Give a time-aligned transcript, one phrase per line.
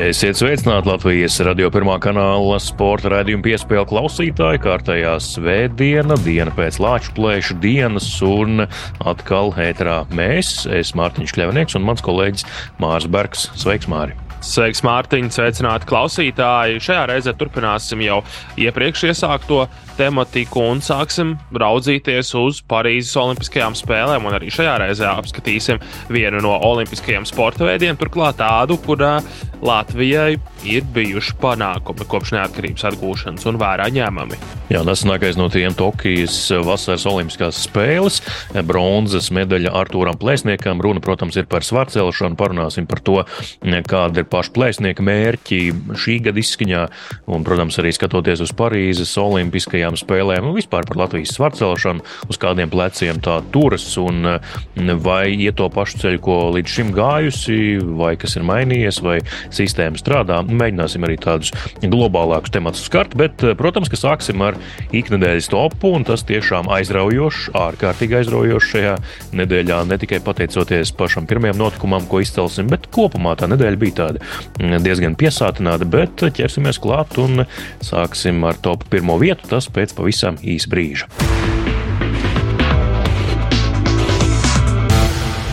[0.00, 4.60] Esiet sveicināti Latvijas radio pirmā kanāla sporta raidījuma piespēļu klausītāji.
[4.64, 8.64] Kārtējā svētdiena, diena pēc Latvijas plēšu dienas, un
[9.12, 12.48] atkal ēterā mēs, es Mārtiņš Kļavnieks un mans kolēģis
[12.80, 13.50] Mārs Bergs.
[13.60, 14.16] Sveiks, Māri!
[14.40, 15.28] Sveiks, Mārtiņ!
[15.36, 16.80] Sveicināti klausītāji!
[16.80, 18.22] Šajā reizē turpināsim jau
[18.56, 19.66] iepriekš iesākto
[20.00, 24.28] tematiku un sāksim raudzīties uz Parīzes Olimpiskajām spēlēm.
[24.28, 25.80] Un arī šajā reizē apskatīsim
[26.12, 29.18] vienu no olimpiskajiem sporta veidiem, turklāt tādu, kurā
[29.60, 34.38] Latvijai ir bijuši panākumi kopš neatkarības atgūšanas un vērā ņēmami.
[34.70, 38.20] Jā, nesenākais no tiem Tokijas vasaras Olimpiskās spēles-
[38.70, 40.80] bronzas medaļa Artūram Plēsniekam.
[40.80, 42.36] Runa, protams, ir par svarcelšanu.
[42.36, 43.24] Parunāsim par to,
[43.60, 45.60] kāda ir paša plēsnieka mērķi
[45.92, 46.88] šī gada izskaņā.
[47.26, 52.38] Un, protams, arī skatoties uz Parīzes Olimpiskajām olimpiskajām spēlēm un vispār par Latvijas svarcelšanu, uz
[52.38, 57.80] kādiem pleciem tā turas un eh, vai iet to pašu ceļu, ko līdz šim gājusi,
[57.98, 60.42] vai kas ir mainījies, vai sistēma strādā.
[60.46, 64.58] Mēģināsim arī tādus globālākus tematus skart, bet, protams, ka sāksim ar
[64.92, 68.96] iknedēļas topu, un tas tiešām aizraujošs, ārkārtīgi aizraujošs šajā
[69.36, 74.24] nedēļā, ne tikai pateicoties pašam pirmajam notikumam, ko izcelsim, bet kopumā tā nedēļa bija tāda
[74.60, 77.44] mm, diezgan piesātināta, bet ķersimies klāt un
[77.84, 79.48] sāksim ar topu pirmo vietu.
[79.50, 81.10] Tas pēc pavisam īsa brīža.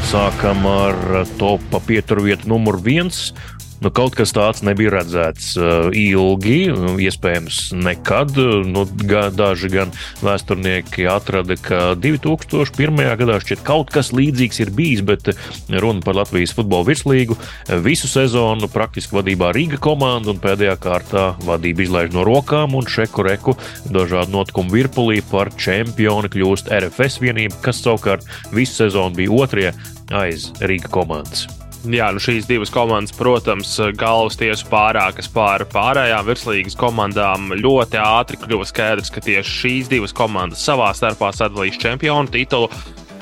[0.08, 3.34] Sākam ar topa pieturvietu numur viens
[3.78, 6.66] Nu, kaut kas tāds nebija redzēts uh, ilgi,
[7.06, 8.34] iespējams, nekad.
[8.66, 9.92] Nu, gan, daži gan
[10.26, 12.98] vēsturnieki atrada, ka 2001.
[13.22, 15.30] gadā šķiet kaut kas līdzīgs ir bijis, bet
[15.70, 17.38] runa par Latvijas futbola virslīgu
[17.86, 23.28] visu sezonu praktiski vadībā Rīga komanda un pēdējā kārtā vadība izlaiž no rokām un šeku
[23.28, 23.58] reku
[23.94, 28.26] dažādu notikumu virpulī par čempioni kļūst RFS vienība, kas savukārt
[28.56, 29.72] visu sezonu bija otrie
[30.18, 31.48] aiz Rīga komandas.
[31.88, 37.54] Jā, nu šīs divas komandas, protams, galvas tiesu pārākas pār pārējām virslīgas komandām.
[37.56, 42.68] Ļoti ātri kļuva skaidrs, ka tieši šīs divas komandas savā starpā sadalīs čempionu titulu.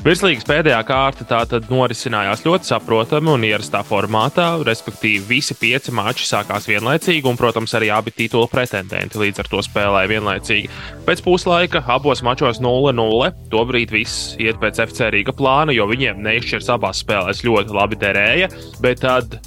[0.06, 6.68] Virslīgas pēdējā kārta tātad norisinājās ļoti saprotami un ierastā formātā, respektīvi visi pieci mači sākās
[6.70, 10.70] vienlaicīgi, un, protams, arī abi titula pretendenti līdz ar to spēlēja vienlaicīgi.
[11.08, 13.32] Pēc puslaika abos mačos 0-0.
[13.50, 18.54] Tobrīd viss iet pēc FC Rīga plāna, jo viņiem neizšķirs abās spēlēs ļoti labi derēja,
[18.86, 19.40] bet tad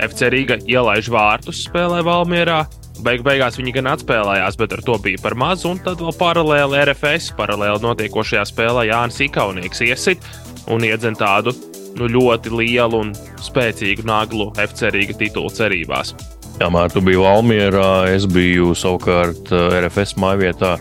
[0.00, 2.62] FC Rīga ielaiž vārtus spēlē Valmierā,
[3.04, 5.66] Beig beigās viņi gan atspēlējās, bet ar to bija par maz.
[5.68, 10.24] Un tad vēl paralēli RFS, paralēli notiekošajā spēlē Jānis Ikaunieks iesit
[10.72, 11.52] un iedzen tādu
[11.96, 13.12] nu, ļoti lielu un
[13.42, 16.14] spēcīgu naglu FC Rīga titulu cerībās.
[16.56, 20.76] Jā, Mārta, tu biji Valmjerā, es biju savukārt eh, RFS mājvietā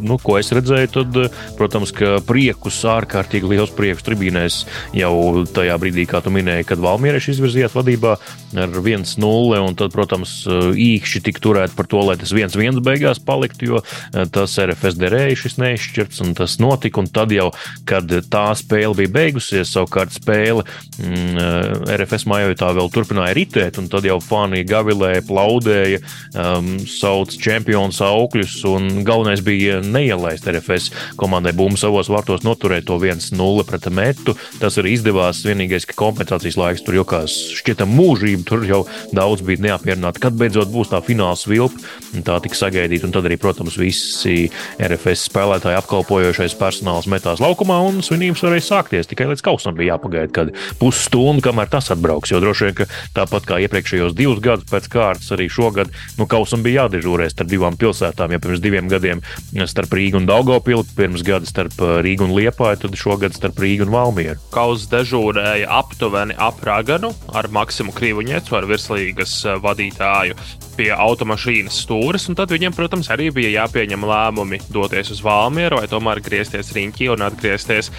[0.00, 1.18] nu, ko es redzēju, tad,
[1.58, 4.60] protams, ka priekus, ārkārtīgi liels priekus tribīnēs
[4.96, 8.14] jau tajā brīdī, kā tu minēji, kad Valmiereši izvirzījās vadībā
[8.58, 13.72] ar 1-0, un tad, protams, īkšķi tika turēti par to, lai tas 1-1 beigās paliktu,
[13.72, 17.50] jo eh, tas RFS derēja šis neizšķirts, un tas notika, un tad jau,
[17.88, 23.90] kad tā spēle bija beigusies, savukārt spēle mm, eh, RFS mājotā vēl turpināja ritēt, un
[23.92, 26.00] tad jau fani gavilēja, plaudēja,
[26.34, 30.90] um, sauc čempionu saukļus, un galvenais bija neielaist RFS
[31.20, 34.34] komandai bumbu savos vārtos, noturēt to 1-0 pret metu.
[34.62, 35.44] Tas arī izdevās.
[35.46, 38.82] Vienīgais, ka kompensācijas laiks tur jau kā šķietam mūžība, tur jau
[39.14, 40.22] daudz bija neapmierināti.
[40.22, 41.80] Kad beidzot būs tā fināls vilpa,
[42.26, 43.08] tā tika sagaidīta.
[43.08, 44.48] Un tad arī, protams, visi
[44.82, 49.10] RFS spēlētāji apkalpojošais personāls metās laukumā un svinības varēja sākties.
[49.10, 52.32] Tikai līdz kausam bija jāpagaida, kad pusstundu, kamēr tas atbrauks.
[52.32, 56.64] Jo droši vien, ka tāpat kā iepriekšējos divus gadus pēc kārtas, arī šogad nu, kausam
[56.64, 58.34] bija jādežūrē starp divām pilsētām.
[58.34, 59.22] Ja pirms diviem gadiem
[59.70, 63.86] starp Rīgu un Daugopilu, pirms gada starp uh, Rīgu un Liepāju, tad šogad starp Rīgu
[63.86, 64.40] un Valmieru.
[64.54, 70.38] Kaus dežūrēja aptuveni ap Raganu ar Maksimu Krivuņiecu, ar virslīgas uh, vadītāju
[70.78, 75.90] pie automašīnas stūres, un tad viņiem, protams, arī bija jāpieņem lēmumi doties uz Valmieru vai
[75.90, 77.90] tomēr griezties riņķī un atgriezties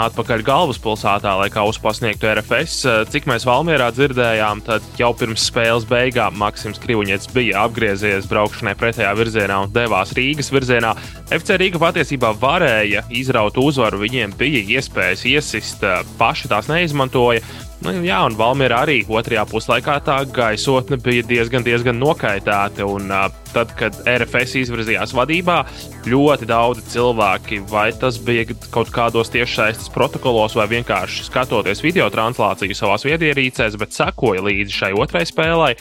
[0.00, 2.84] atpakaļ galvaspilsētā, lai kausu pasniegtu RFS.
[3.12, 9.12] Cik mēs Valmjerā dzirdējām, tad jau pirms spēles beigām Maksims Krivuņets bija apgriezies braukšanai pretējā
[9.18, 10.94] virzienā un devās Rīgas virzienā.
[11.32, 15.84] FC Rīga patiesībā varēja izraut uzvaru, viņiem bija iespējas iesist,
[16.20, 17.44] paši tās neizmantoja.
[17.82, 22.86] Nu, jā, un Valmiera arī otrajā puslaikā tā gaisotne bija diezgan, diezgan nokaitēta.
[22.86, 23.10] Un,
[23.50, 25.56] tad, kad RFS izvirzījās vadībā,
[26.06, 32.78] ļoti daudzi cilvēki, vai tas bija kaut kādos tiešsaistes protokolos, vai vienkārši skatoties video translāciju
[32.78, 35.74] savās viedierīcēs, bet sekoja līdzi šai otrai spēlei.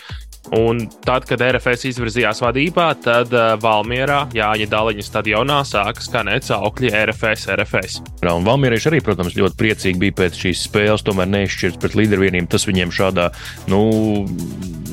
[0.49, 6.89] Un tad, kad RFS izvirzījās vadībā, tad uh, Valmjerā, Jāņa Daliņa stadionā sāka skanēt saukļi
[6.97, 7.99] RFS, RFS.
[8.25, 12.49] Jā, un Valmjerieši arī, protams, ļoti priecīgi bija pēc šīs spēles, tomēr neizšķirts pret līdervienību.
[12.51, 13.29] Tas viņiem šādā,
[13.71, 13.83] nu,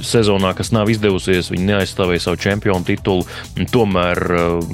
[0.04, 3.24] sezonā, kas nav izdevusies, viņi neaizstāvēja savu čempionu titulu.
[3.72, 4.68] Tomēr uh,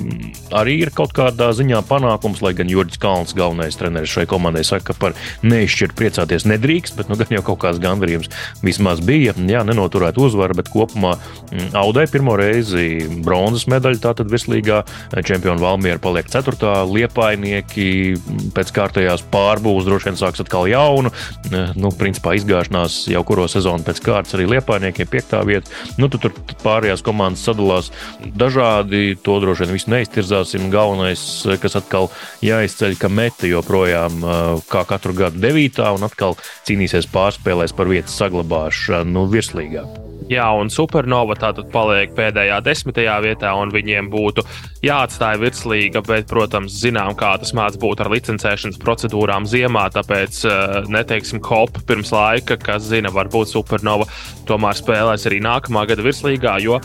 [0.59, 4.91] arī ir kaut kādā ziņā panākums, lai gan Jurģis Kalns, galvenais treneris šai komandai, saka,
[4.91, 5.17] ka par
[5.47, 8.33] neizšķirtu priecāties nedrīkst, bet nu, gan jau kaut kāds gandarījums
[8.67, 9.39] vismaz bija.
[9.49, 11.15] Jā, nenoturēt uzvaru, bet kopumā
[11.53, 14.83] mm, Audai pirmo reizi bronzas medaļu, tātad virslīgā
[15.25, 16.57] čempiona Valmiera paliek 4.
[16.91, 21.13] liepainieki mm, pēc kārtējās pārbūves droši vien sāks atkal jaunu.
[21.77, 25.37] Nu, principā izgāšanās jau kuro sezonu pēc kārtas arī liepainiekiem 5.
[25.49, 25.71] vieta.
[25.99, 27.91] Nu, tu, tur pārējās komandas sadalās
[28.25, 30.71] dažādi, to droši vien visu neiztirzāsim.
[30.73, 31.23] Galvenais,
[31.63, 32.11] kas atkal
[32.45, 34.25] jāizceļ, ka meta joprojām
[34.71, 35.83] kā katru gadu 9.
[35.99, 39.87] un atkal cīnīsies pārspēlēs par vietas saglabāšanu virslīgā.
[40.31, 44.45] Jā, un Supernova tātad paliek pēdējā desmitajā vietā, un viņiem būtu
[44.85, 50.77] jāatstāj virslīga, bet, protams, zinām, kā tas mācās būt ar licencēšanas procedūrām ziemā, tāpēc eh,
[50.93, 54.09] neteiksim hop pirms laika, kas zina, varbūt Supernova
[54.49, 56.81] tomēr spēlēs arī nākamā gada virslīgā, jo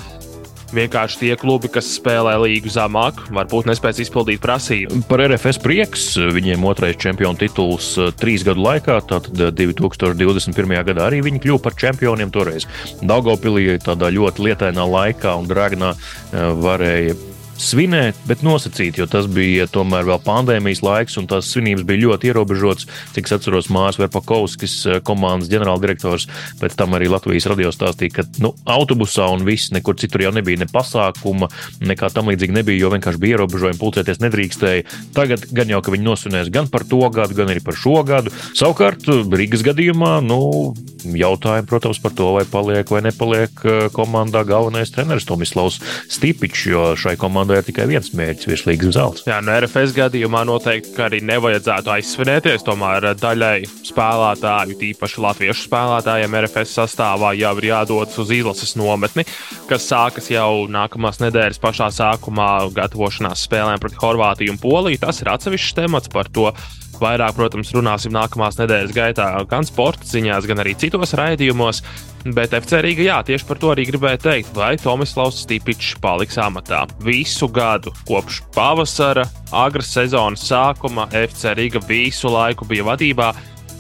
[0.75, 5.01] Vienkārši tie klubi, kas spēlē līgu zemāk, varbūt nespēs izpildīt prasību.
[5.09, 6.05] Par RFS prieks
[6.35, 10.75] viņiem otrais čempionu tituls eh, trīs gadu laikā, tātad 2021.
[10.77, 12.29] Eh, gadā arī viņi kļuva par čempioniem.
[12.33, 12.67] Toreiz
[13.01, 17.17] Daugopilī tādā ļoti lietainā laikā un dragnā eh, varēja
[17.59, 22.31] svinēt, bet nosacīt, jo tas bija tomēr vēl pandēmijas laiks, un tās svinības bija ļoti
[22.31, 22.87] ierobežotas.
[23.15, 26.27] Cik es atceros, Mārs Verpakovskis, eh, komandas ģenerāldirektors,
[26.61, 30.63] pēc tam arī Latvijas radio stāstīja, ka nu, autobusā un viss, nekur citur jau nebija
[30.63, 31.49] ne pasākuma,
[31.81, 34.85] nekā tam līdzīga nebija, jo vienkārši bija ierobežojumi, pulcēties nedrīkstēja.
[35.13, 38.31] Tagad gan jau, ka viņi nosvinēs gan par to gadu, gan arī par šo gadu.
[38.53, 40.73] Savukārt, Rīgas gadījumā, nu,
[41.03, 45.79] jautājumi, protams, par to, vai paliek vai nepaliek eh, komandā galvenais treneris Tomislavs
[46.11, 49.23] Stipičs, jo šai komandai komandai ir tikai viens mērķis- virslīgas zelts.
[49.25, 52.65] Jā, no RFS gadījumā noteikti arī nevajadzētu aizsvinēties.
[52.65, 59.25] Tomēr daļai spēlētāju, tīpaši latviešu spēlētājiem, RFS sastāvā jau ir jādodas uz izlases nometni,
[59.67, 64.99] kas sākas jau nākamās nedēļas pašā sākumā, gatavošanās spēlēm pret Horvātiju un Poliju.
[64.99, 66.53] Tas ir atsevišķs temats par to.
[66.99, 71.79] Vairāk, protams, runāsim nākamās nedēļas gaitā, gan sporta ziņās, gan arī citos raidījumos.
[72.27, 76.83] Bet FC Rīga, jā, tieši par to arī gribēju teikt, vai Tomislavs Stipičs paliks amatā.
[77.05, 79.23] Visu gadu, kopš pavasara,
[79.55, 83.31] agras sezonas sākuma, FC Rīga visu laiku bija vadībā,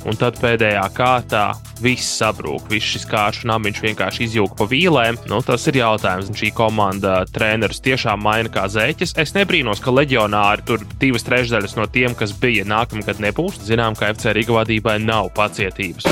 [0.07, 1.49] un tad pēdējā kārtā
[1.83, 2.69] viss sabrūk.
[2.71, 5.19] Viss šis kāršu namiņš vienkārši izjūga pa vīlēm.
[5.31, 6.31] Nu, tas ir jautājums.
[6.31, 9.15] Un šī komanda treneris tiešām maina kā zēķis.
[9.19, 13.61] Es nebrīnos, ka leģionāri tur divas trešdaļas no tiem, kas bija nākamgad, nebūs.
[13.67, 16.07] Zinām, ka FC Rīga vadībai nav pacietības.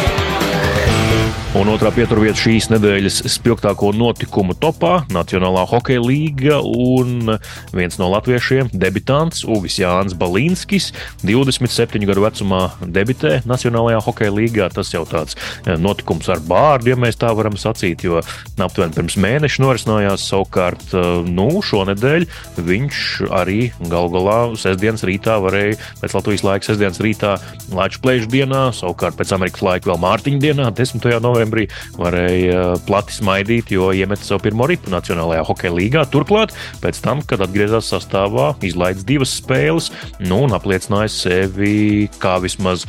[1.57, 7.31] Un otrā pieturvieta šīs nedēļas spilgtāko notikumu topā- Nacionālā hokeja līga un
[7.73, 10.91] viens no latviešiem- debitants Uvis Jānis Balīnskis.
[11.25, 14.69] 27 gadu vecumā debitē Nacionālajā hokeja līgā.
[14.71, 15.33] Tas jau tāds
[15.65, 18.21] eh, notikums ar bārdu, ja mēs tā varam sacīt, jo
[18.59, 22.27] aptuveni pirms mēneša norisinājās savukārt eh, nu, šonadēļ
[22.59, 28.71] viņš arī gal galā sestdienas rītā varēja pēc Latvijas laika sestdienas rītā Latvijas plēšu dienā,
[28.77, 31.01] savukārt pēc Amerikas laika vēl Mārtiņa dienā, 10.
[31.19, 36.05] novembrī novembrī varēja uh, plati smaidīt, jo iemeta savu pirmo ripu Nacionālajā hokeja līgā.
[36.11, 42.85] Turklāt, pēc tam, kad atgriezās sastāvā, izlaidis divas spēles nu, un apliecināja sevi kā vismaz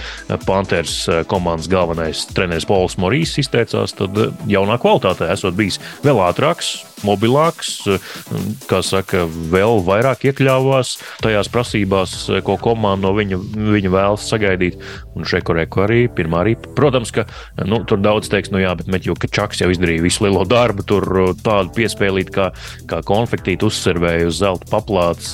[0.47, 6.21] Panthers uh, komandas galvenais treneris Pols Morīs izteicās, tad uh, jaunā kvalitātē esot bijis vēl
[6.29, 7.85] ātrāks, mobilāks,
[8.67, 12.15] kā saka, vēl vairāk iekļāvās tajās prasībās,
[12.47, 13.38] ko komanda no viņa,
[13.77, 14.79] viņa vēlas sagaidīt.
[15.19, 16.55] Un Šekoreku arī pirmā arī.
[16.79, 17.25] Protams, ka
[17.67, 21.07] nu, tur daudz teiks, nu jā, bet Meķu Kačaks jau izdarīja visu lielo darbu, tur
[21.43, 22.51] tādu piespēlīt kā,
[22.89, 25.33] kā konfektīti uzservēja uz zelta paplāts,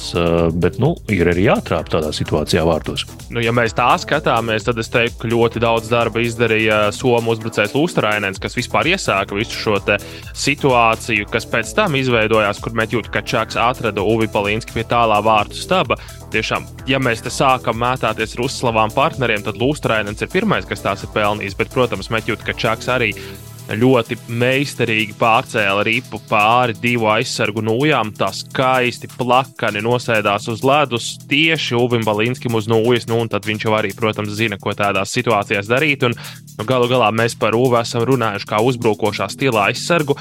[0.56, 3.04] bet, nu, ir arī jātrāp tādā situācijā vārtos.
[3.28, 7.76] Nu, ja mēs tā skatāmies, tad es teiktu, ka ļoti daudz darba izdarīja Somu uzbrucējs
[7.76, 9.76] Lūstrainens, kas vispār iesāka visu šo
[10.38, 15.98] situāciju, kas pēc tam izveidojās, kur Meķūta Kačāks atrada Uvi Palīnski pie tālā vārtu staba.
[16.34, 21.02] Tiešām, ja mēs te sākam mētāties ar uzslavām partneriem, tad Lūstrainens ir pirmais, kas tās
[21.02, 21.58] ir pelnījis.
[21.58, 23.10] Bet, protams, Meķūta Kačāks arī
[23.74, 28.12] ļoti meistarīgi pārcēla ripu pāri divu aizsargu nūjām.
[28.14, 33.08] Tā skaisti plakani nosēdās uz ledus tieši Uvim Balinskam uz nūjas.
[33.10, 36.06] Nu, tad viņš jau arī, protams, zina, ko tādās situācijās darīt.
[36.06, 40.20] Un, nu, galu galā mēs par Uvu esam runājuši kā uzbrukošā stila aizsargu.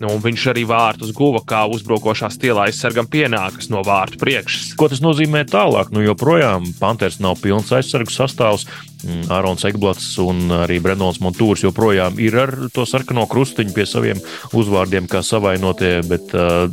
[0.00, 4.70] Nu, viņš arī vārtus guva, kā uzbrukošā stilā aizsargam pienākas no vārtu priekšas.
[4.80, 5.90] Ko tas nozīmē tālāk?
[5.92, 8.64] Nu, joprojām Panthers nav pilns aizsargu sastāvs.
[9.04, 14.22] Mm, Ārons Egblats un arī Brenons Montūrs joprojām ir ar to sarkano krustiņu pie saviem
[14.56, 15.98] uzvārdiem, kā savainotie.
[16.08, 16.72] Bet, uh,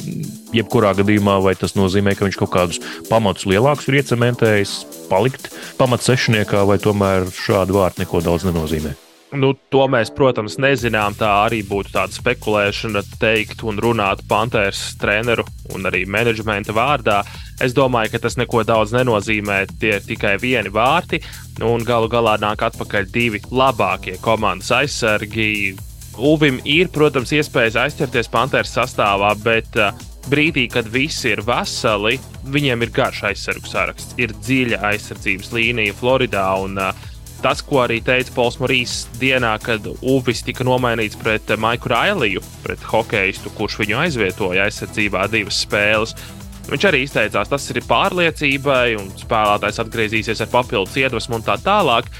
[0.56, 2.80] jebkurā gadījumā, vai tas nozīmē, ka viņš kaut kādus
[3.12, 4.78] pamatus lielākus ir iecementējis,
[5.12, 8.96] palikt pamatsešniekā, vai tomēr šādi vārdi neko daudz nenozīmē?
[9.36, 11.16] Nu, to mēs, protams, nezinām.
[11.20, 15.44] Tā arī būtu tāda spekulēšana, teikt un runāt Panthers treneru
[15.76, 17.20] un arī menedžmenta vārdā.
[17.64, 19.66] Es domāju, ka tas neko daudz nenozīmē.
[19.82, 21.20] Tie ir tikai vieni vārti,
[21.60, 25.76] nu, un galu galā nāk atpakaļ divi labākie komandas aizsargi.
[26.18, 29.92] Uvim ir, protams, iespējas aizķerties Panthers sastāvā, bet uh,
[30.32, 32.16] brīdī, kad visi ir veseli,
[32.48, 36.48] viņiem ir garš aizsargu saraksts, ir dziļa aizsardzības līnija Floridā.
[36.64, 37.06] Un, uh,
[37.48, 42.84] tas, ko arī teica Pols Morīs dienā, kad Uvis tika nomainīts pret Maiku Railiju, pret
[42.92, 46.16] hokeistu, kurš viņu aizvietoja aizsardzībā divas spēles.
[46.68, 52.12] Viņš arī izteicās, tas ir pārliecībai, un spēlētājs atgriezīsies ar papildus iedvesmu un tā tālāk.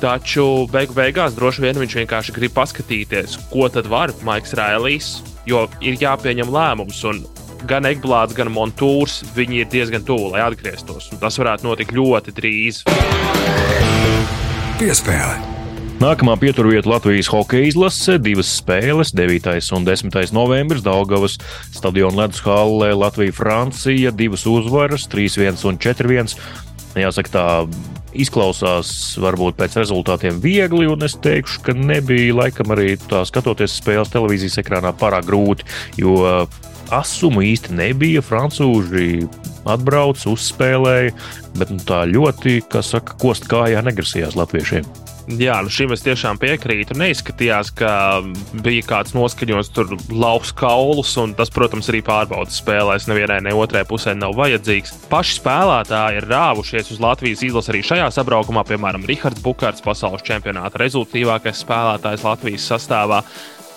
[0.00, 5.14] Taču beigu beigās droši vien viņš vienkārši grib paskatīties, ko tad var Maiks Railijs,
[5.48, 7.00] jo ir jāpieņem lēmums.
[7.08, 7.24] Un
[7.68, 11.08] gan Egblāts, gan Montūrs viņi ir diezgan tuvu, lai atgrieztos.
[11.20, 12.84] Tas varētu notikt ļoti drīz.
[14.80, 15.34] Piespēle.
[16.00, 19.74] Nākamā pieturvieta Latvijas hokeja izlase- divas spēles, 9.
[19.76, 20.32] un 10.
[20.32, 21.36] novembris Daugavas
[21.68, 26.32] stadiona ledus hallē Latvija-Francija, divas uzvaras, 3-1 un 4-1.
[26.96, 27.44] Jāsaka, tā
[28.16, 34.08] izklausās varbūt pēc rezultātiem viegli, un es teikšu, ka nebija laikam arī tā skatoties spēles
[34.08, 35.68] televīzijas ekrānā pārāk grūti,
[36.00, 36.48] jo
[36.94, 38.24] asumu īsti nebija.
[38.24, 39.28] Francūži
[39.68, 41.14] atbrauca, uzspēlēja,
[41.58, 44.88] bet nu, tā ļoti, kā saka, kost kājā negrasījās latviešiem.
[45.38, 46.96] Jā, nu šim es tiešām piekrītu.
[46.98, 47.90] Neizskatījās, ka
[48.64, 53.06] bija kāds noskaņots, tur lauks kaulus, un tas, protams, arī pārbaudas spēlēs.
[53.10, 54.96] Nevienai, ne otrai pusē nav vajadzīgs.
[55.12, 60.82] Paši spēlētāji ir rāvušies uz Latvijas izlases arī šajā sabraukumā, piemēram, Rihards Bukārts, pasaules čempionāta
[60.82, 63.22] rezultātīvākais spēlētājs Latvijas sastāvā.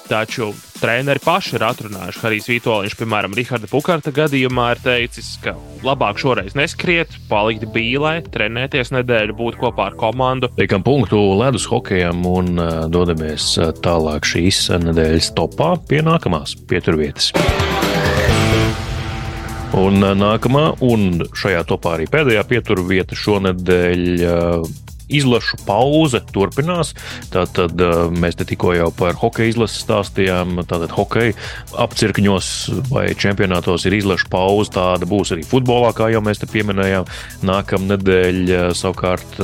[0.04, 0.50] Taču
[0.82, 2.20] treneri paši ir atrunājuši.
[2.24, 5.56] Harijs Vitoļņš, piemēram, Rahāda Pukarta gadījumā ir teicis, ka
[5.86, 10.52] labāk šoreiz neskriet, palikt bīlē, trenēties nedēļu, būt kopā ar komandu.
[10.60, 13.54] Liekam punktu ledus hokejam un uh, dodamies
[13.86, 17.32] tālāk šīs nedēļas topā pie nākamās pieturvietas.
[19.74, 24.04] Un nākamā, un šajā topā arī pēdējā pieturvieta šonadēļ
[25.12, 26.94] izlašu pauze turpinās.
[27.34, 27.80] Tātad
[28.16, 30.64] mēs te tikko jau par hokeja izlasi stāstījām.
[30.70, 31.36] Tātad hokeja
[31.84, 32.50] apcirkņos
[32.92, 34.74] vai čempionātos ir izlašu pauze.
[34.78, 37.10] Tāda būs arī futbolā, kā jau mēs te pieminējām.
[37.48, 39.40] Nākamā nedēļa savukārt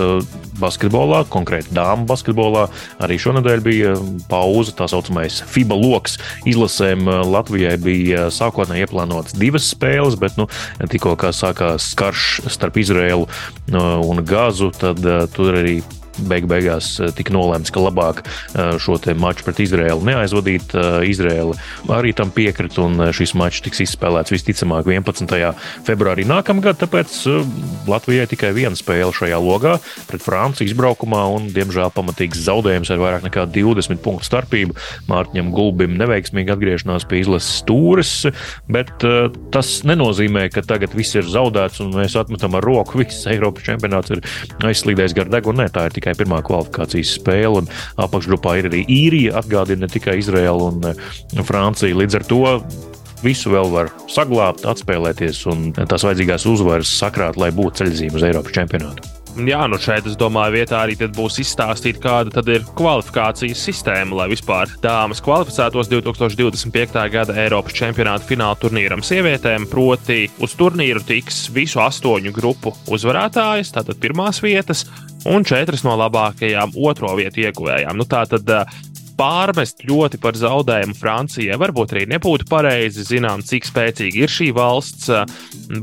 [0.62, 2.68] basketbolā, konkrēti dāmu basketbolā.
[3.04, 3.94] Arī šonadēļ bija
[4.32, 6.18] pauze, tā saucamais FIBA lokus.
[6.50, 10.50] Izlasēm Latvijai bija sākotnēji ieplānotas divas spēles, bet nu,
[10.92, 13.30] tikko sākās karš starp Izraēlu
[13.74, 15.01] un Gāzu, tad
[15.36, 15.80] tur arī
[16.28, 20.74] beig beigās eh, tika nolēmts, ka labāk eh, šo maču pret Izraēlu neaizvadīt.
[20.76, 21.56] Eh, Izraēla
[21.96, 25.54] arī tam piekrita, un šis mačs tiks izspēlēts visticamāk 11.
[25.88, 26.80] februārī nākamgad.
[26.82, 27.16] Tāpēc
[27.90, 29.78] Latvijai tikai viena spēle šajā logā
[30.10, 34.78] pret Franciju izbraukumā, un diemžēl pamatīgs zaudējums ar vairāk nekā 20 punktu starpību.
[35.10, 38.14] Mārtiņam Gulbim neveiksmīgi atgriešanās pie izlases stūres,
[38.72, 39.06] bet
[39.54, 43.00] tas nenozīmē, ka tagad viss ir zaudēts un mēs atmetam ar roku.
[43.02, 44.24] Viss Eiropas čempionāts ir
[44.66, 45.64] aizslīdējis gar degunu.
[45.64, 47.66] Nē, tā ir tikai tikai pirmā kvalifikācijas spēle,
[48.01, 51.96] apakšgrupā ir arī īrija, atgādina ne tikai Izraela un eh, Francija.
[51.96, 52.42] Līdz ar to
[53.24, 58.56] visu vēl var saglabāt, atspēlēties un tās vajadzīgās uzvaras sakrāt, lai būtu ceļzīme uz Eiropas
[58.56, 59.19] čempionātu.
[59.38, 64.71] Jā, nu šeit es domāju, vietā arī būs izstāstīta, kāda ir kvalifikācijas sistēma, lai vispār
[64.81, 66.98] dāmas kvalificētos 2025.
[67.13, 69.69] gada Eiropas čempionāta fināla turnīram sievietēm.
[69.69, 74.88] Proti, uz turnīru tiks visu astoņu grupu uzvarētājas, tātad pirmās vietas,
[75.29, 77.98] un četras no labākajām otro vietu ieguvējām.
[78.00, 78.50] Nu, tā tad
[79.20, 83.04] pārmest ļoti par zaudējumu Francijai varbūt arī nebūtu pareizi.
[83.10, 85.10] Zinām, cik spēcīga ir šī valsts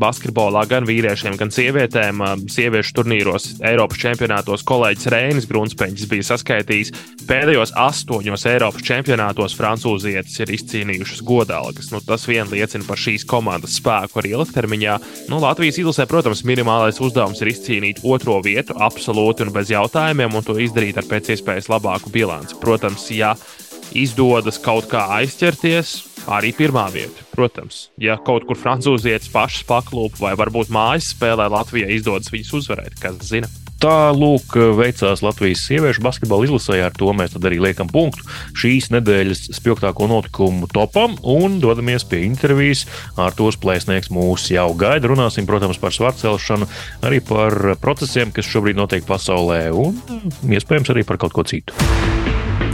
[0.00, 2.22] basketbolā, gan vīriešiem, gan sievietēm.
[2.52, 6.92] Sieviešu turnīros, Eiropas čempionātos kolēģis Reinis Grunspeņš bija saskaitījis
[7.28, 11.90] pēdējos astoņos Eiropas čempionātos francūzietis ir izcīnījušas godalgas.
[11.92, 14.96] Nu, tas vien liecina par šīs komandas spēku arī ilgtermiņā.
[15.32, 20.46] Nu, Latvijas izlasē, protams, minimālais uzdevums ir izcīnīt otro vietu absolūti un bez jautājumiem, un
[20.46, 22.56] to izdarīt ar pēc iespējas labāku bilanci.
[22.62, 23.66] Protams, ja ja
[23.96, 25.98] izdodas kaut kā aizķerties,
[26.32, 27.26] arī pirmā vieta.
[27.36, 32.98] Protams, ja kaut kur francūzietis pašs paklūp vai varbūt mājas spēlē Latvijai izdodas viņus uzvarēt,
[33.02, 33.50] kas zina.
[33.76, 36.78] Tā lūk, veicās Latvijas sieviešu basketbola izlasē.
[36.86, 38.24] Ar to mēs arī liekam punktu
[38.56, 42.86] šīs nedēļas spilgtāko notikumu topam un dodamies pie intervijas.
[43.20, 45.12] Ar to plēsnieks mūs jau gaida.
[45.12, 46.72] Runāsim, protams, par svarcelšanu,
[47.04, 50.00] arī par procesiem, kas šobrīd notiek pasaulē, un
[50.48, 51.76] iespējams arī par kaut ko citu.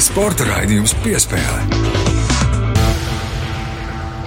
[0.03, 1.61] Sporta raidījums piespēlē.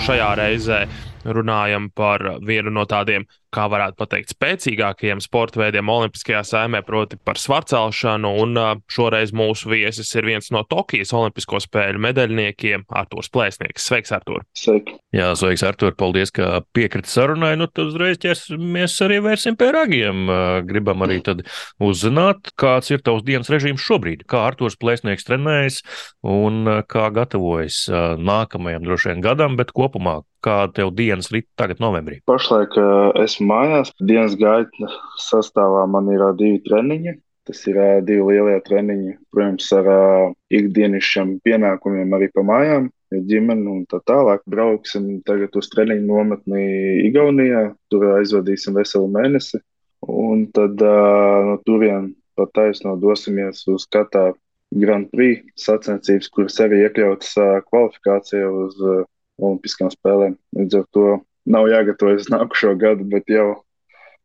[0.05, 0.85] Šajā reizē
[1.25, 7.39] runājam par vienu no tādiem kā varētu pateikt, spēcīgākajiem sporta veidiem Olimpiskajā saimē, proti, par
[7.39, 8.31] svarcelšanu.
[8.43, 8.59] Un
[8.91, 13.87] šoreiz mūsu viesis ir viens no Tokijas Olimpisko spēļu medaļniekiem, Arthurs Plēsnieks.
[13.87, 14.43] Sveiks, Artur!
[14.57, 14.97] Sveiki!
[15.15, 15.95] Jā, sveiks, Artur!
[15.95, 17.53] Paldies, ka piekriti sarunai.
[17.59, 20.27] Nu, tad uzreiz ķersimies arī vērsim pie ragiem.
[20.67, 21.45] Gribam arī tad
[21.83, 25.81] uzzināt, kāds ir tavs dienas režīms šobrīd, kā Arthurs Plēsnieks trenējas
[26.25, 27.85] un kā gatavojas
[28.19, 32.19] nākamajam droši vien gadam, bet kopumā kā tev dienas rīt tagad novembrī?
[32.29, 32.75] Pašlaik
[33.23, 33.93] esmu mājās.
[34.01, 34.89] Dienas gaita
[35.21, 37.15] sastāvā man ir divi treniņi.
[37.45, 43.67] Tas ir uh, divi lielie treniņi, protams, ar uh, ikdienišķiem pienākumiem arī pa mājām, ģimeni
[43.69, 44.41] un tā tālāk.
[44.49, 46.65] Brauksim tagad uz treniņu nometni
[47.05, 49.61] Igaunijā, tur aizvadīsim veselu mēnesi.
[50.09, 54.35] Un tad uh, no turienes pa taisno dosimies uz Katāru
[54.75, 59.05] Grand Prix sacensības, kuras arī iekļautas uh, kvalifikācijā uz uh,
[59.39, 60.35] Olimpiskām spēlēm.
[60.57, 61.05] Līdz ar to
[61.45, 63.61] nav jāgatavojas nākušo gadu, bet jau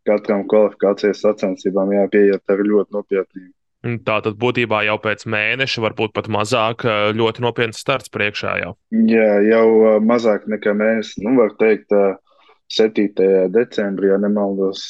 [0.09, 3.53] katram kvalifikācijas sacensībām jāpieiet ar ļoti nopietnību.
[4.05, 6.85] Tā tad būtībā jau pēc mēneša, varbūt pat mazāk,
[7.17, 8.75] ļoti nopietns starts priekšā jau.
[8.93, 11.17] Jā, jau mazāk nekā mēnesis.
[11.25, 11.89] Nu, var teikt,
[12.71, 13.09] 7.
[13.51, 14.85] decembrī, ja nemaldos,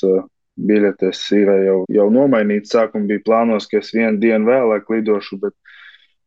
[0.60, 2.74] biļetes ir jau, jau nomainītas.
[2.74, 5.54] Sākumā bija plānos, ka es vienu dienu vēlāk lidošu, bet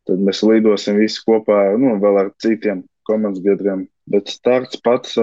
[0.07, 5.15] tad mēs lidosim visi kopā nu, vēl ar citiem komandas biedriem Bet starts pats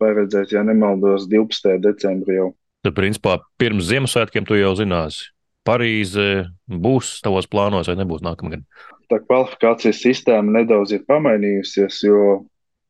[0.00, 1.76] paredzēts, ja nemaldos, 12.
[1.84, 2.48] decembrī jau.
[2.82, 5.28] Tad, principā, pirms Ziemassvētkiem tu jau zināsi,
[5.62, 8.64] Parīze būs tavos plānos vai nebūs nākamgad?
[9.12, 12.22] Tā kvalifikācijas sistēma nedaudz ir pamainījusies, jo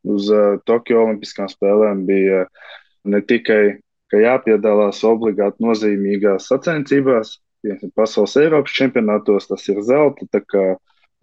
[0.09, 2.45] uz uh, Tokio Olimpiskām spēlēm bija
[3.03, 3.77] ne tikai
[4.13, 7.35] jāpiedalās obligāti nozīmīgās sacensībās,
[7.97, 10.25] pasaules Eiropas čempionātos, tas ir zelta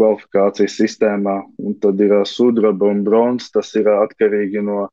[0.01, 3.51] kvalifikācijas sistēmā, un tad ir sudraba un bronzas.
[3.53, 4.87] Tas ir atkarīgi no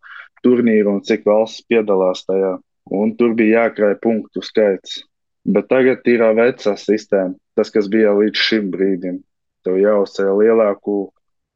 [0.44, 2.58] turnīra un cik valsts piedalās tajā.
[2.98, 5.02] Un tur bija jākrāj punktu skaits.
[5.48, 9.22] Bet tagad ir vecā sistēma, tas, kas bija līdz šim brīdim.
[9.64, 10.98] Tev jāuzceļ lielāku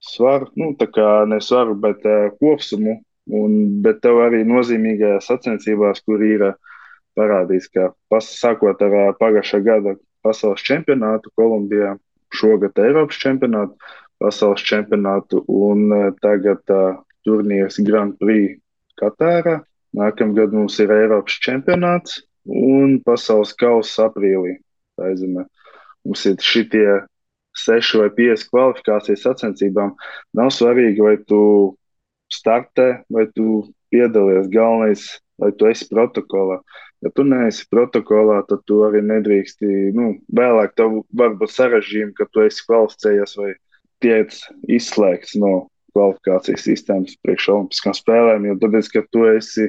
[0.04, 3.02] svaru, nu, tā kā ne svaru, bet uh, kopsumu.
[3.32, 6.48] Un, bet tev arī nozīmīgajās sacensībās, kur ir
[7.16, 9.94] parādīts, ka pas, sākot ar pagājušā gada
[10.26, 11.94] pasaules čempionātu Kolumbijā,
[12.36, 13.78] šogad Eiropas čempionātu,
[14.22, 18.60] pasaules čempionātu un e, tagad uh, turnīrs Grand Prix
[19.02, 19.62] Katārā.
[19.98, 24.60] Nākamgad mums ir Eiropas čempionāts un pasaules kausa aprīlī.
[25.02, 25.46] Aizemē.
[26.06, 26.86] Mums ir šitie
[27.58, 29.96] seši vai pieci kvalifikācijas sacensībām.
[30.38, 31.42] Nav svarīgi, vai tu
[32.32, 34.48] startē, vai tu piedalies.
[34.54, 35.08] Galvenais,
[35.42, 36.62] lai tu esi protokolā.
[37.02, 42.28] Ja tu neesi protokolā, tad tu arī nedrīksti, nu, vēlāk tev var būt sarežģījumi, ka
[42.30, 43.54] tu esi kvalificējies vai
[44.06, 44.38] tiec
[44.70, 45.54] izslēgts no
[45.96, 49.68] kvalifikācijas sistēmas priekš Olimpiskām spēlēm, jo tāpēc, ka tu esi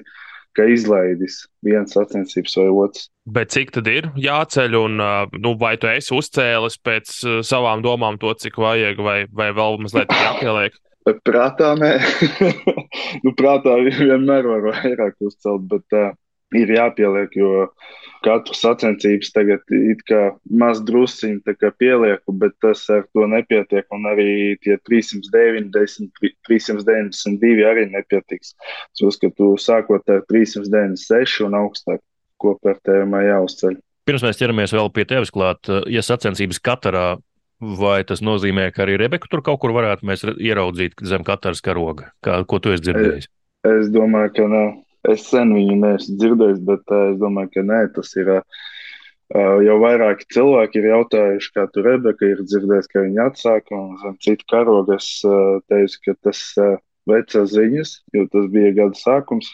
[0.56, 3.08] ka izlaidis viens sacensības vai otrs.
[3.32, 7.12] Bet cik tad ir jāceļ, un nu, vai tu esi uzcēlis pēc
[7.46, 10.76] savām domām to, cik vajag, vai, vai vēl mazliet jāpieliek?
[11.26, 11.94] Prātā nē,
[13.24, 16.12] nu, prātā vienmēr var vairāk uzcelt, bet uh,
[16.56, 17.66] ir jāpieliek, jo
[18.22, 23.86] katru sacensības tagad it kā maz drusciņi pielieku, bet tas ar to nepietiek.
[23.94, 26.12] Un arī tie 390,
[26.46, 28.54] 392 arī nepietiks.
[28.94, 32.02] Es uzskatu, sākot ar 396 un augstāk
[32.42, 33.76] kopvērtējumā jāuzceļ.
[34.06, 37.12] Pirms mēs ķeramies vēl pie tevis klāt, ja sacensības katrā
[37.62, 40.08] Vai tas nozīmē, ka arī Rebeku tur kaut kur varētu
[40.42, 42.10] ieraudzīt zem katras karoga?
[42.18, 43.28] Kā, ko tu esi dzirdējis?
[43.28, 44.72] Es, es domāju, ka nav.
[45.10, 48.36] Es sen viņu neesmu dzirdējis, bet uh, es domāju, ka nē, tas ir.
[48.38, 48.62] Uh,
[49.64, 54.16] jau vairāki cilvēki ir jautājuši, kā tur Rebeka ir dzirdējis, ka viņa atsāka, un zem
[54.20, 55.08] citu karogu es
[55.72, 56.42] teicu, ka tas
[57.08, 59.48] vecās ziņas, jo tas bija gada sākums,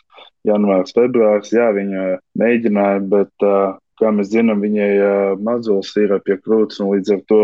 [0.49, 2.09] janvārs, februārs, jā, viņa
[2.43, 3.47] mēģināja, bet,
[4.03, 4.91] kā mēs zinām, viņai
[5.47, 7.41] mazols ir pie krūts, un līdz ar to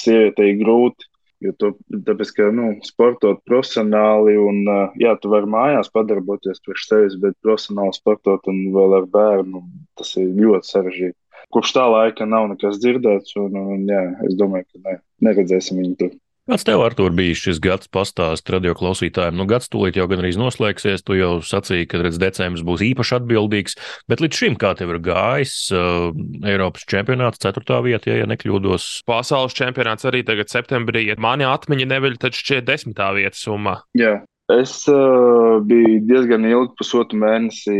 [0.00, 1.10] sievietei grūti
[1.46, 1.72] Jo to,
[2.08, 4.62] tāpēc, ka nu, sportot profesionāli, un
[5.00, 9.62] jā, tu vari mājās padarboties priekš sevis, bet profesionāli sportot un vēl ar bērnu,
[10.00, 11.18] tas ir ļoti sarežģīti.
[11.54, 15.98] Kopš tā laika nav nekas dzirdēts, un, un jā, es domāju, ka ne, neredzēsim viņu
[16.00, 16.14] tur.
[16.46, 19.34] Kāds tev, Artur, bija šis gads pastāst radio klausītājiem?
[19.34, 23.16] Nu, gads tūlīt jau gan arī noslēgsies, tu jau sacīji, ka redz, decembris būs īpaši
[23.16, 23.74] atbildīgs,
[24.06, 26.14] bet līdz šim kā tev ir gājis uh,
[26.46, 28.86] Eiropas čempionāts, ceturtā vieta, ja, ja nekļūdos?
[29.10, 33.80] Pasaules čempionāts arī tagad septembrī, ja mani atmiņa neviļ, tad šķiet desmitā vieta summā.
[33.98, 37.72] Jā, Es uh, biju diezgan ilgi, pusotru mēnesi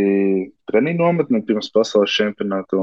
[0.67, 2.81] treniņu nometnē pirms pasaules čempionāta.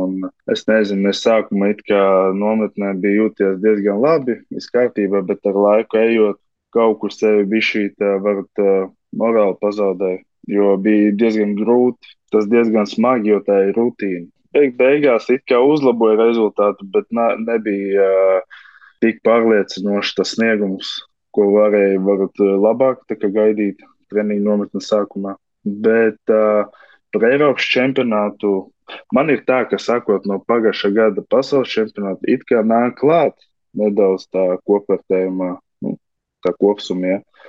[0.53, 1.99] Es nezinu, es sākumā it kā
[2.37, 6.39] nometnē biju jūties diezgan labi, viss kārtībā, bet ar laiku ejot
[6.71, 8.87] kaut kur sevi bija šī tā, varat uh,
[9.19, 14.29] morāli pazaudēt, jo bija diezgan grūti, tas diezgan smagi, jo tā ir rutīna.
[14.55, 18.07] Beig beigās it kā uzlaboja rezultātu, bet ne, nebija
[18.39, 18.61] uh,
[19.03, 21.01] tik pārliecinoši tas sniegums
[21.33, 25.35] ko varēja varat eh, labāk gaidīt treniņu nometnes sākumā.
[25.63, 26.67] Bet uh,
[27.15, 28.51] par Eiropas čempionātu
[29.15, 33.37] man ir tā, ka sakot no pagājušā gada pasaules čempionāta, it kā nāk klāt
[33.79, 35.53] nedaudz tā kopvērtējumā,
[35.85, 35.95] nu,
[36.43, 37.47] tā kopsumā, ja,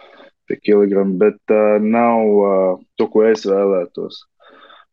[0.49, 4.23] pie kilogramu, bet uh, nav uh, to, ko es vēlētos.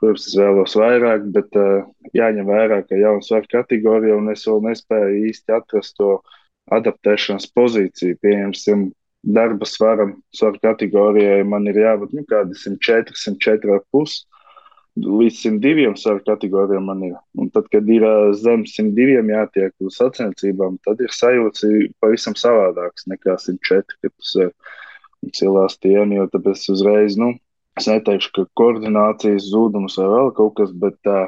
[0.01, 1.85] Protams, es vēlos vairāk, bet uh,
[2.17, 7.47] jāņem vērā, ka jaunu svaru kategoriju un es vēl nespēju īsti atrast to uh, adaptēšanās
[7.55, 8.17] pozīciju.
[8.21, 8.89] Pieņemsim,
[9.23, 14.19] darba svaram, svaru kategorijai man ir jābūt nu, kādi 104, 104,5.
[15.01, 17.13] Līdz 102 svaru kategorijām man ir.
[17.39, 18.05] Un tad, kad ir
[18.37, 21.69] zem 102 jātiek uz sacensībām, tad ir sajūta
[22.03, 24.35] pavisam savādāks nekā 104, kad tas
[25.37, 27.35] cilās tieni, jo tāpēc uzreiz, nu,
[27.79, 31.21] es neteikšu, ka koordinācijas zudums vai vēl kaut kas, bet tā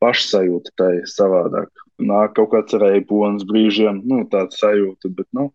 [0.00, 5.48] pašsajūta tai savādāk nāk kaut kāds reibons brīžiem, nu, tāds sajūta, bet, nu,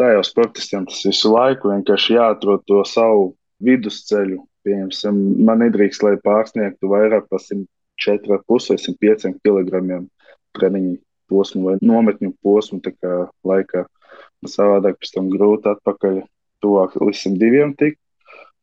[0.00, 3.32] tā jau sportistiem tas visu laiku vienkārši jāatrod to savu
[3.64, 4.42] vidusceļu.
[4.64, 9.98] Pieņemsim, man nedrīkst, lai pārsniegtu vairāk par 104,5 vai 105 kg
[10.56, 10.94] treniņu
[11.28, 12.80] posmu vai nometņu posmu
[13.44, 13.84] laikā.
[14.44, 16.22] Savādāk pēc tam grūti atpakaļ
[16.64, 18.00] tuvāk līdz 102 tikt.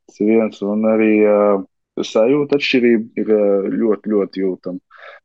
[0.10, 1.64] Tas viens, un arī uh,
[1.99, 4.80] sajūta atšķirība ir uh, ļoti, ļoti jūtama.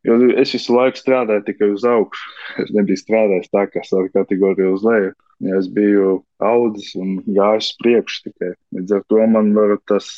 [0.07, 2.33] Jo es visu laiku strādāju tikai uz augšu.
[2.64, 5.12] Es nebiju strādājis tā, kā savu kategoriju uz leju.
[5.44, 8.55] Ja es biju audzis un gājis priekšu tikai.
[8.76, 10.09] Līdz ar to man var tas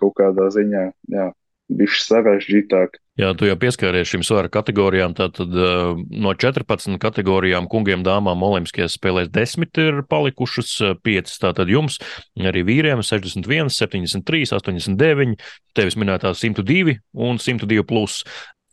[0.00, 1.28] kaut kādā ziņā, jā,
[1.72, 2.98] bišķi sarežģītāk.
[3.20, 5.14] Jā, tu jau pieskāries šīm svara kategorijām.
[5.14, 10.72] Tātad uh, no 14 kategorijām kungiem, dāmām Olimpiskajās spēlēs 10 ir palikušas,
[11.06, 12.00] 5 tātad jums,
[12.42, 15.38] arī vīriem 61, 73, 89,
[15.78, 17.86] tevis minētās 102 un 102.
[17.86, 18.24] Plus.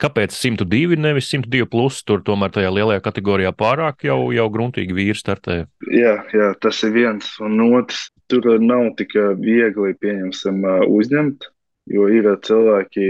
[0.01, 1.99] Kāpēc 102, nevis 102 plus?
[2.07, 5.59] Tur tomēr tajā lielajā kategorijā pārāk jau, jau gruntīgi vīri startē.
[5.93, 7.27] Jā, jā, tas ir viens.
[7.45, 11.50] Un otrs, tur nav tik viegli pieņemsim uzņemt,
[11.89, 13.05] jo ir cilvēki,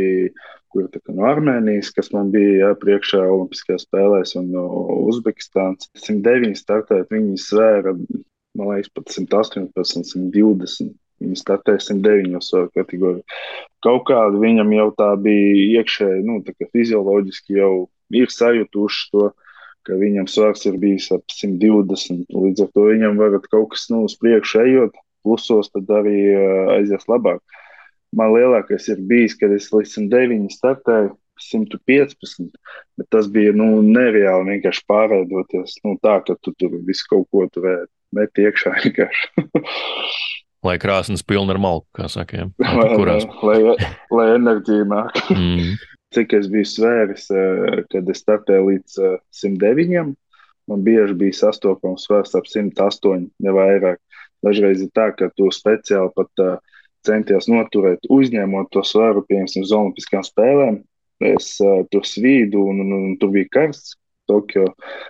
[0.71, 4.65] kuri no Armēnijas, kas man bija jā, priekšā Olimpiskajās spēlēs, un no
[5.11, 5.89] Uzbekistānas.
[5.99, 7.95] 109 startēt, viņi svēra,
[8.57, 10.95] man liekas, pat 118, 120.
[11.21, 13.21] Viņi startēja 109 savā kategorijā.
[13.85, 17.73] Kaut kāda viņam jau tā bija iekšēji, nu, tā kā fizioloģiski jau
[18.17, 19.29] ir sajutuši to,
[19.85, 22.25] ka viņam svars ir bijis ap 120.
[22.33, 26.73] Līdz ar to viņam varat kaut kas nu, uz priekšu ejot, plusos tad arī uh,
[26.77, 27.41] aizies labāk.
[28.17, 31.15] Man lielākais ir bijis, kad es līdz 109 startēju.
[31.41, 32.51] 115,
[32.99, 35.79] bet tas bija nu, nereāli vienkārši pārveidoties.
[35.81, 39.47] Nu, tā, ka tu tur visu kaut ko tur met iekšā vienkārši.
[40.65, 42.43] lai krāsnes pilna ar malku, kā saka.
[42.43, 42.49] Ja?
[42.61, 43.87] Lai, lai,
[44.19, 45.23] lai enerģija nāk.
[45.31, 45.79] Mm.
[46.11, 48.95] Cik es biju svēris, eh, kad es startēju līdz
[49.39, 50.09] 109, eh,
[50.67, 54.01] man bieži bija sastopams svars ap 108, ne vairāk.
[54.43, 56.57] Dažreiz ir tā, ka tu speciāli pat uh,
[57.07, 60.81] centies noturēt, uzņemot to svaru, piemēram, uz Olimpiskām spēlēm.
[61.31, 63.97] Es uh, tur svīdu, un, un, un tur bija karsts.
[64.29, 64.67] Tokio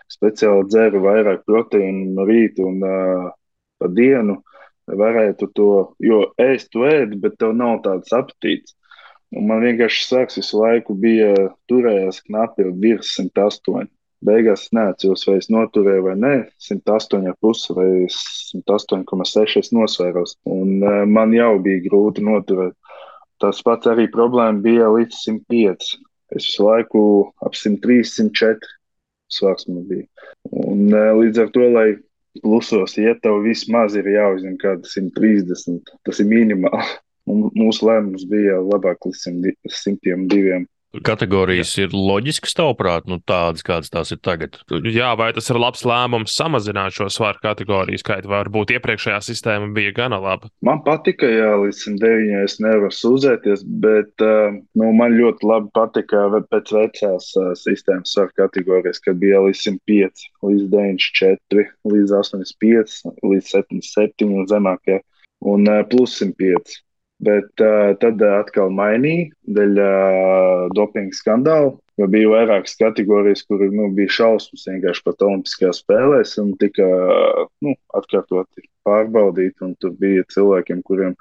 [0.10, 3.28] speciāli dzēru vairāk proteīnu no rīta un uh,
[3.78, 4.40] pa dienu
[4.88, 8.74] varētu to, jo ēst to ēd, bet tev nav tāds apetīts.
[9.36, 11.34] Un man vienkārši sāks visu laiku bija
[11.72, 13.88] turējās knapi virs 108.
[14.26, 20.36] Beigās neatceros, vai es noturēju vai nē, 108,5 vai 108,6 es nosvēros.
[20.46, 22.78] Un uh, man jau bija grūti noturēt.
[23.42, 25.90] Tas pats arī problēma bija līdz 105.
[26.38, 27.02] Es visu laiku
[27.42, 28.78] ap 103, 104
[29.32, 30.06] svārs man bija.
[30.52, 31.88] Un uh, līdz ar to, lai
[32.44, 37.00] plusos, ja tev vismaz ir jāuzņem kāda 130, tas ir minimāli.
[37.30, 39.26] Un mūsu lēmums bija labāk līdz
[39.70, 40.62] 102.
[41.00, 44.58] Kategorijas ir loģiskas, tavuprāt, nu, tādas, kādas tās ir tagad?
[44.92, 48.32] Jā, vai tas ir labs lēmums samazināt šo svaru kategoriju skaitu?
[48.32, 50.52] Varbūt iepriekšējā sistēma bija gana laba.
[50.66, 52.44] Man patika, jā, līdz 109.
[52.44, 58.36] es nevaru sūdzēties, bet uh, nu, man ļoti labi patika pēc vecās uh, sistēmas svaru
[58.44, 65.04] kategorijas, kad bija līdz 105, līdz 94, līdz 85, līdz 77 un zemākajā,
[65.56, 66.82] un uh, plus 105.
[67.22, 71.76] Bet uh, tad atkal mainīja dēļ uh, dopinga skandāla.
[72.10, 76.88] Bija vairākas kategorijas, kur nu, bija šausmas vienkārši pat Olimpiskajās spēlēs, un tika
[77.62, 79.74] nu, atkārtoti pārbaudīti.
[79.84, 81.14] Tur bija cilvēkiem, kuriem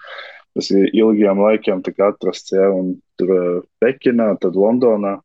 [0.57, 5.19] tas ilgiem laikiem atrasts, ja, un tur Pekinā, tad Londonā.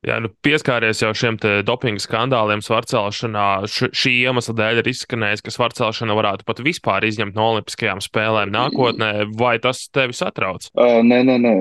[0.00, 1.36] Jā, nu pieskāries jau šiem
[1.68, 3.46] dopinga skandāliem svarcelšanā.
[3.68, 8.52] Š, šī iemesla dēļ ir izskanējis, ka svarcelšana varētu pat vispār izņemt no Olimpiskajām spēlēm
[8.54, 9.10] nākotnē.
[9.36, 10.70] Vai tas tevi satrauc?
[10.72, 11.52] Uh, nē, nē, nē.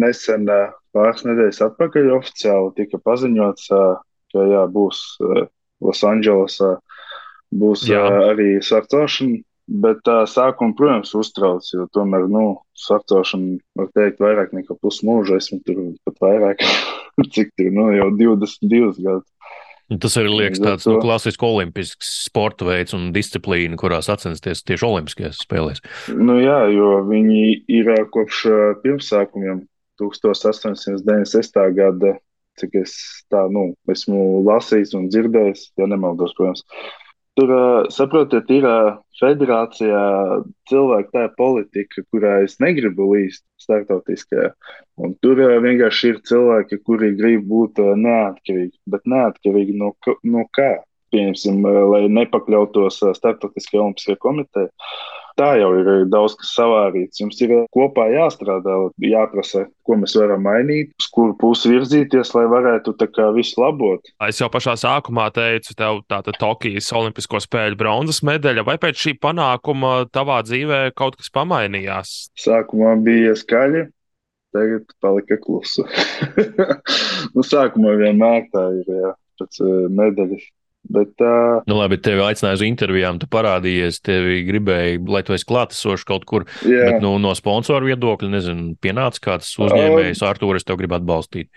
[0.00, 4.00] Nesen uh, pāris nedēļas atpakaļ oficiāli tika paziņots, uh,
[4.32, 5.44] ka jā, būs uh,
[5.84, 6.72] Losandželosā,
[7.60, 8.00] būs jā.
[8.00, 9.42] uh, arī svarcelšana.
[9.66, 12.44] Bet tā uh, sākuma, protams, uztrauc, jo tomēr, nu,
[12.78, 15.40] svarcelšana, var teikt, vairāk nekā pusmūža.
[15.40, 16.62] Esmu tur pat vairāk.
[17.34, 19.32] cik tur nu, jau 22 gadus.
[20.02, 25.44] Tas arī liekas tāds nu, klasisks olimpisks sporta veids un disciplīna, kurā sacensties tieši Olimpiskajās
[25.44, 25.82] spēlēs.
[26.10, 28.40] Nu, jā, jo viņi ir kopš
[28.82, 29.62] pirmsākumiem
[30.02, 31.62] 1896.
[31.78, 32.16] gada,
[32.58, 32.96] cik es
[33.30, 36.66] tā, nu, esmu lasījis un dzirdējis, ja nemaldos, protams.
[37.36, 37.50] Tur,
[37.92, 38.64] saprotiet, ir
[39.20, 40.04] federācijā
[40.70, 44.54] cilvēki, tā politika, kurā es negribu līst starptautiskajā.
[45.04, 49.92] Un tur vienkārši ir cilvēki, kuri grib būt neatkarīgi, bet neatkarīgi no,
[50.24, 50.78] no kā?
[51.12, 51.60] Pieņemsim,
[51.92, 54.70] lai nepakļautos starptautiskajai olimpiskajai komitejai
[55.38, 57.20] tā jau ir daudz kas savārīts.
[57.22, 62.96] Jums ir kopā jāstrādā, jāprasa, ko mēs varam mainīt, uz kuru pusi virzīties, lai varētu
[63.36, 64.12] visu labot.
[64.28, 69.16] Es jau pašā sākumā teicu, tev tāda Tokijas Olimpisko spēļu bronzas medaļa, vai pēc šī
[69.20, 72.16] panākuma tavā dzīvē kaut kas pamainījās?
[72.40, 73.86] Sākumā bija skaļi.
[74.56, 75.82] Tagad palika klusa.
[77.34, 79.58] nu, sākumā vienmēr tā ir, jā, pēc
[79.92, 80.46] medaļas
[80.92, 85.48] Bet, uh, nu, labi, tevi aicināja uz intervijām, tu parādījies, tevi gribēja, lai tu esi
[85.48, 86.46] klātesošs kaut kur.
[86.62, 86.92] Jā.
[86.92, 91.50] Bet, nu, no sponsoru viedokļa, nezinu, pienāca kāds uzņēmējs, uh, Artur, es tev gribu atbalstīt.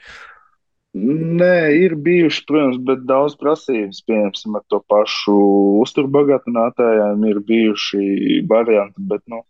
[0.97, 5.35] Nē, ir bijuši, protams, bet daudz prasības, piemēram, ar to pašu
[5.83, 9.43] uzturbagātinātājiem ir bijuši varianti, bet, nu,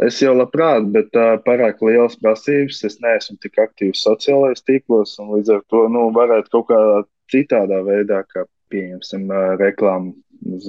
[0.00, 5.36] es jau labprāt, bet tā pārāk liels prasības, es neesmu tik aktīvs sociālajos tīklos, un
[5.36, 6.98] līdz ar to, nu, varētu kaut kādā
[7.32, 9.28] citādā veidā, kā pieņemsim
[9.60, 10.14] reklāmu
[10.56, 10.68] uz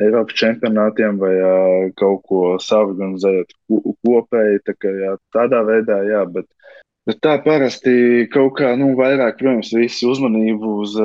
[0.00, 1.34] Eiropas čempionātiem vai
[2.00, 4.62] kaut ko saorganizējot kopēji.
[4.66, 6.48] Tā kā, jā, tādā veidā, jā, bet,
[7.08, 10.96] bet tā parasti kaut kā nu, vairāk, protams, visu uzmanību uz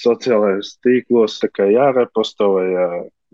[0.00, 2.90] sociālajos tīklos jāreposto vai jā,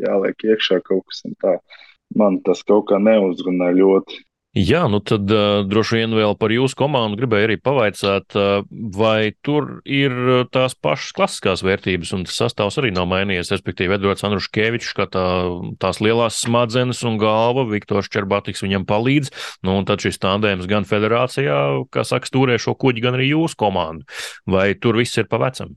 [0.07, 1.83] jāliek iekšā kaut kas tāds.
[2.15, 4.21] Man tas kaut kā neuzrunā ļoti.
[4.57, 8.63] Jā, nu tad uh, droši vien vēl par jūsu komandu gribēju arī pavaicāt, uh,
[8.97, 10.15] vai tur ir
[10.49, 13.53] tās pašas klasiskās vērtības, un tas sastāvs arī nav mainījies.
[13.53, 15.27] Respektīvi, Edvards Andruškevičs, kā tā,
[15.83, 19.29] tās lielās smadzenes un galva, Viktors Čerbātiks viņam palīdz.
[19.61, 21.61] Nu, un tad šis tandēms gan federācijā,
[21.93, 24.09] kā saka, stūrē šo kuģi, gan arī jūsu komandu.
[24.49, 25.77] Vai tur viss ir pa vecam?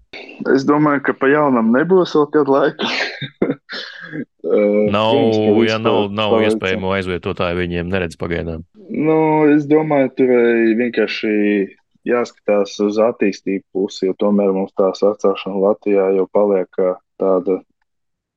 [0.55, 2.95] Es domāju, ka pa jaunam nebūs vēl kādu laiku.
[4.91, 8.63] nav, Protams, ja nav, nav iespējamo aizvietotāju, viņiem neredz pagaidām.
[8.77, 9.17] Nu,
[9.49, 10.31] es domāju, tur
[10.77, 11.31] vienkārši
[12.07, 16.81] jāskatās uz attīstību pusi, jo tomēr mums tā sacelšana Latvijā jau paliek
[17.19, 17.59] tāda,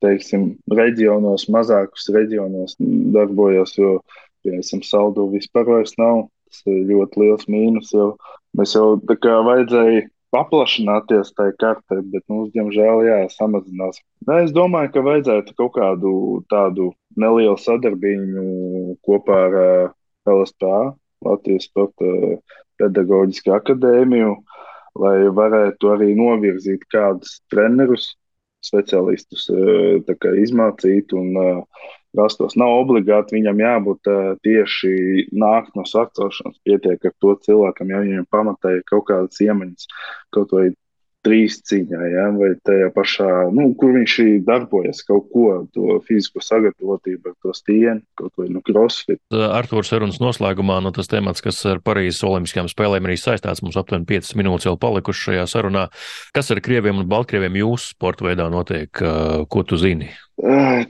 [0.03, 2.75] teiksim, reģionos, mazākus reģionos
[3.15, 3.99] darbojas, jo,
[4.43, 6.27] piemēram, saldu vispār vairs nav.
[6.49, 8.11] Tas ir ļoti liels mīnus, jo
[8.57, 14.01] mēs jau tā kā vajadzēja paplašināties tajā kartē, bet mums, diemžēl, jā, samazinās.
[14.27, 16.13] Nē, es domāju, ka vajadzētu kaut kādu
[16.53, 19.91] tādu nelielu sadarbību kopā ar uh,
[20.29, 22.09] LSPA, Latvijas Sporta
[22.81, 24.35] pedagoģiskā akadēmiju,
[24.99, 28.13] lai varētu arī novirzīt kādus trenerus,
[28.63, 32.55] speciālistus, uh, izmācīt un uh, rastos.
[32.59, 34.09] Nav obligāti viņam jābūt
[34.45, 34.93] tieši
[35.33, 36.59] nākt no sacelšanas.
[36.67, 39.89] Pietiek ar to cilvēkam, ja viņam pamatā ir kaut kādas iemaņas,
[40.35, 40.69] kaut vai
[41.23, 47.35] trīs cīņā, ja, vai tajā pašā, nu, kur viņš darbojas, kaut ko, to fizisko sagatavotību,
[47.43, 49.21] to stieni, kaut vai no crossfit.
[49.31, 54.07] Artūrs sarunas noslēgumā, nu, tas temats, kas ar Parīzes Olimpiskajām spēlēm arī saistās, mums aptuveni
[54.09, 55.87] 5 minūtes vēl palikuši šajā sarunā.
[56.35, 58.91] Kas ar Krieviem un Baltkrieviem jūsu sporta veidā notiek?
[58.93, 60.11] Ko tu zini?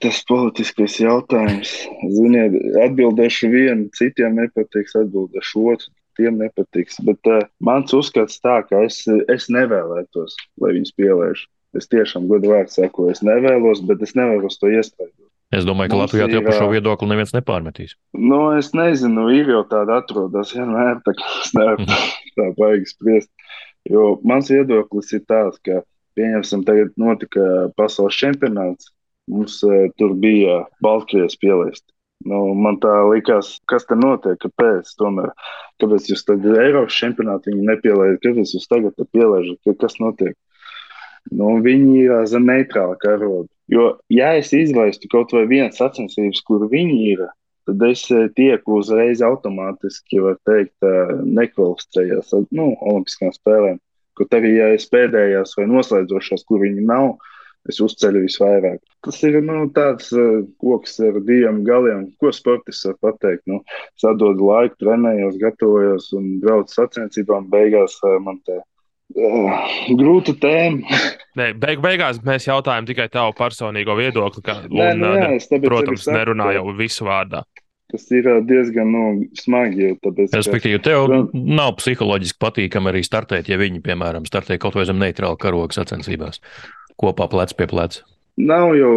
[0.03, 1.73] Tas politiskais jautājums.
[2.15, 5.91] Ziniet, atbildēšu vienu, citiem nepatiks, atbildēšu otru.
[6.19, 6.99] Tiem nepatiks.
[7.07, 11.45] Bet uh, mans uzskats tā, ka es, es nevēlētos, lai viņus pieliež.
[11.73, 15.13] Es tiešām godu vārdu saku, es nevēlos, bet es nevēlos to iespēju.
[15.53, 17.93] Es domāju, ka Latvijā jau par šo viedokli neviens nepārmetīs.
[18.17, 21.99] Nu, es nezinu, ir jau tāda atrodas vienmēr, tā kā es nevaru tā,
[22.39, 23.29] tā baigi spriest.
[23.89, 25.83] Jo mans viedoklis ir tāds, ka,
[26.17, 28.89] pieņemsim, tagad notika pasaules čempionāts,
[29.29, 31.85] mums uh, tur bija Baltkrievijas pielaist.
[32.29, 35.33] Nu, man tā likās, kas te notiek, kāpēc, tomēr,
[35.83, 40.37] kāpēc jūs tad Eiropas čempionātā nepielaidat, kāpēc jūs tagad pielaidat, kas notiek.
[41.31, 43.47] Nu, viņi ir zem neitrāla karoga.
[43.71, 47.25] Jo, ja es izlaistu kaut vai vienas sacensības, kur viņi ir,
[47.67, 48.03] tad es
[48.37, 50.75] tieku uzreiz automātiski, var teikt,
[51.23, 53.79] nekvalificējās nu, Olimpiskām spēlēm.
[54.13, 57.15] Kur tev ir pēdējās vai noslēdzošās, kur viņi nav,
[57.71, 58.81] es uzceļu visvairāk.
[59.05, 62.09] Tas ir nu, tāds uh, koks ar diviem galiem.
[62.19, 63.45] Ko sportists var pateikt?
[63.51, 63.61] Nu,
[64.01, 67.49] sadod laiku, trenējos, gatavojos un braucu sacensībām.
[67.53, 68.61] Beigās uh, man te
[69.13, 70.99] Uh, grūta tēma.
[71.37, 74.41] Nē, beig, beigās mēs jautājām tikai tavu personīgo viedokli.
[74.45, 77.43] Ka, Nē, un, nu, jā, es, protams, nerunāju jau visu vārdā.
[77.93, 79.03] Tas ir diezgan nu,
[79.37, 79.91] smagi.
[80.01, 81.19] Tāpēc, Respektīvi, tev ka...
[81.33, 86.41] nav psiholoģiski patīkami arī startēt, ja viņi, piemēram, startē kaut vai zem neitrāla karoga sacensībās,
[86.99, 88.03] kopā plec pie pleca.
[88.37, 88.93] Nav jau,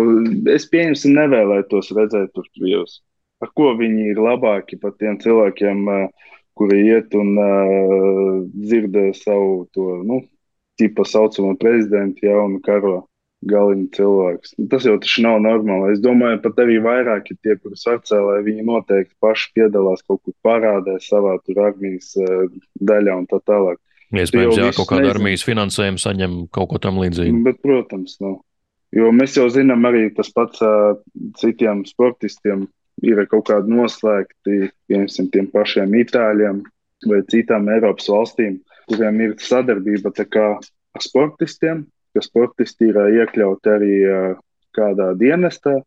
[0.49, 3.03] es pieņemsim, nevēlētos redzēt tur Krievus.
[3.45, 9.67] Ar ko viņi ir labāki par tiem cilvēkiem, uh, kuri iet un uh, dzird savu
[9.77, 10.23] to, nu,
[10.81, 13.03] tipa saucamo prezidentu jaunu karo
[13.47, 14.55] galiņu cilvēks.
[14.57, 15.93] Nu, tas jau taču nav normāli.
[15.93, 20.35] Es domāju, pat arī vairāk ir tie, kurus atcēlē, viņi noteikti paši piedalās kaut kur
[20.47, 22.49] parādē savā tur armijas uh,
[22.81, 23.77] daļā un tā tālāk.
[24.15, 27.43] Iespējams, jā, kaut kāda armijas finansējuma saņem kaut ko tam līdzīgu.
[27.47, 28.37] Bet, protams, nu.
[28.95, 30.95] Jo mēs jau zinām arī tas pats uh,
[31.41, 32.69] citiem sportistiem,
[33.05, 36.63] ir kaut kādi noslēgti, piemēram, tiem pašiem itāļiem
[37.11, 43.95] vai citām Eiropas valstīm, kuriem ir sadarbība ar sportistiem, ka sportisti ir iekļauti arī
[44.77, 45.81] kādā dienestā,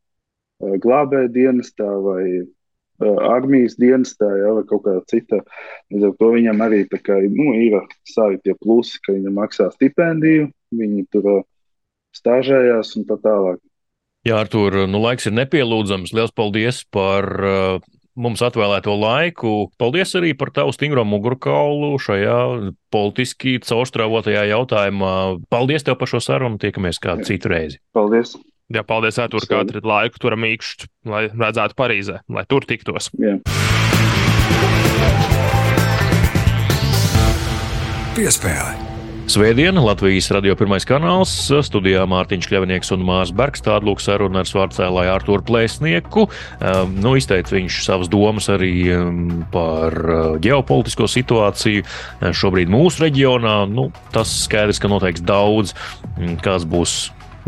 [0.59, 2.45] glābēja dienestā vai
[2.99, 5.41] armijas dienestā, ja, vai kaut kādā citā.
[5.93, 10.49] Līdz ar to viņam arī kā, nu, ir savi tie plusi, ka viņam maksā stipendiju,
[10.75, 11.29] viņi tur
[12.17, 13.61] stāžējās un tā tālāk.
[14.27, 16.11] Jā, Artur, nu laiks ir nepielūdzams.
[16.11, 17.85] Lielas paldies par uh,
[18.19, 19.53] mums atvēlēto laiku.
[19.79, 22.39] Paldies arī par tavu stingro mugurkaulu šajā
[22.91, 25.13] politiski caurstrāvotajā jautājumā.
[25.53, 26.59] Paldies tev par šo sarunu.
[26.59, 27.79] Tiekamies kādu citu reizi.
[27.95, 28.35] Paldies!
[28.69, 33.09] Jā, paldies, Artur, ka atradāt laiku turam īkšķi, lai redzētu Parīzē, lai tur tiktos.
[33.17, 33.39] Jā.
[38.13, 38.77] Piespēle!
[39.29, 41.31] Svētdiena, Latvijas radio pirmais kanāls,
[41.65, 43.61] studijā Mārtiņš Kļavnieks un Mārs Bergs.
[43.65, 46.23] Tāda lūk saruna ar svārcēlāju Arturu Plēsnieku.
[46.57, 53.05] Um, nu, izteica viņš savas domas arī um, par uh, ģeopolitisko situāciju uh, šobrīd mūsu
[53.05, 53.59] reģionā.
[53.69, 55.77] Nu, tas skaidrs, ka noteiks daudz,
[56.17, 56.97] um, kas būs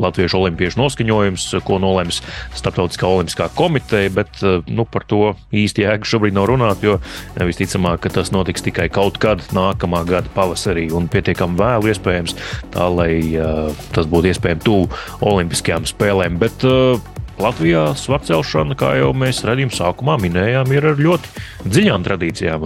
[0.01, 2.21] Latviešu olimpiešu noskaņojums, ko nolems
[2.57, 6.97] Startautiskā olimpiskā komiteja, bet eh, nu, par to īsti jēga šobrīd nav runāt, jo
[7.35, 12.37] visticamāk, ka tas notiks tikai kaut kad nākamā gada pavasarī un pietiekami vēlu iespējams,
[12.73, 14.87] tā lai uh, tas būtu iespējams tuvu
[15.27, 16.39] Olimpiskajām spēlēm.
[16.41, 16.99] Bet, uh,
[17.39, 22.65] Latvijā svarcelšana, kā jau mēs redzējām, sākumā minējām, ir ar ļoti dziļām tradīcijām?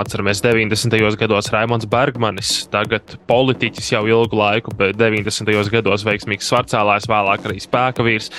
[0.00, 0.94] Atceramies, 90.
[1.20, 5.50] gados Raimons Bergmanis, tagad politiķis jau ilgu laiku, bet 90.
[5.74, 8.30] gados veiksmīgs svarcēlājs, vēlāk arī spēka vīrs.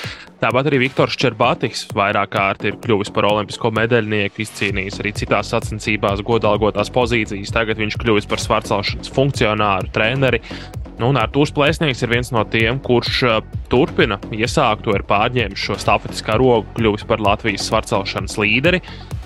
[0.41, 6.23] Tāpat arī Viktors Čerbatis vairāk kārt ir kļuvis par olimpisko medaļnieku, izcīnījis arī citās sacensībās
[6.27, 7.53] godalgotās pozīcijas.
[7.55, 10.43] Tagad viņš kļuvis par svarcelšanas funkcionāru, treneri.
[10.95, 13.39] Nu, un Arthurs Plēsnieks ir viens no tiem, kurš uh,
[13.71, 18.79] turpina iesākto, ir pārņēmis šo stafetiskā rogu, kļuvis par Latvijas svarcelšanas līderi.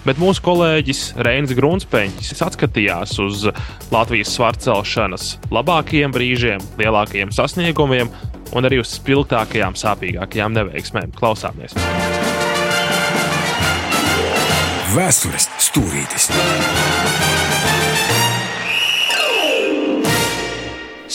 [0.08, 3.46] Bet mūsu kolēģis Reinis Grunsteņš atskatījās uz
[3.94, 8.10] Latvijas svarcelšanas labākajiem brīžiem, lielākajiem sasniegumiem
[8.56, 11.14] un arī uz spilgtākajām, sāpīgākajām neveiksmēm.
[11.20, 11.78] Klausāmies!
[14.96, 16.32] Vēstures stūrītis!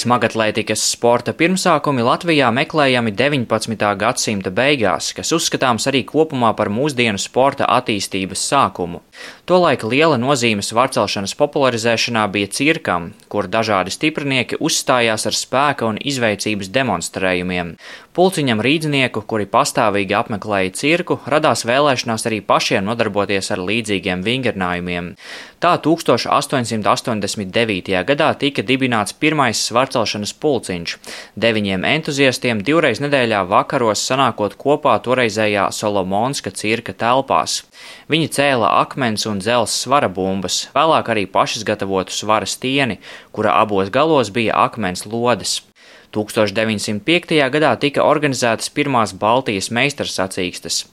[0.04, 3.84] Smagatlētikas sporta pirmsākumi Latvijā meklējami 19.
[3.96, 9.00] gadsimta beigās, kas uzskatāms arī kopumā par mūsdienu sporta attīstības sākumu.
[9.48, 16.68] Tolaik liela nozīme svarcelšanas popularizēšanā bija cirkam, kur dažādi stiprinieki uzstājās ar spēka un izveicības
[16.74, 17.72] demonstrējumiem.
[18.14, 25.18] Pulciņam rīznieku, kuri pastāvīgi apmeklēja cirku, radās vēlēšanās arī pašiem nodarboties ar līdzīgiem vingrinājumiem.
[25.58, 27.90] Tā 1889.
[28.06, 30.94] gadā tika dibināts pirmais svarcelšanas pulciņš.
[31.34, 37.66] Deviņiem entuziastiem divreiz nedēļā vakaros sanākot kopā toreizējā Solomonska cirka telpās.
[38.06, 43.02] Viņi cēla akmens un dzelzs svara bumbas, vēlāk arī pašas gatavotu svara stieni,
[43.34, 45.66] kura abos galos bija akmens lodes.
[46.14, 47.34] 1905.
[47.50, 50.84] gadā tika organizētas pirmās Baltijas meistarsacīkstes.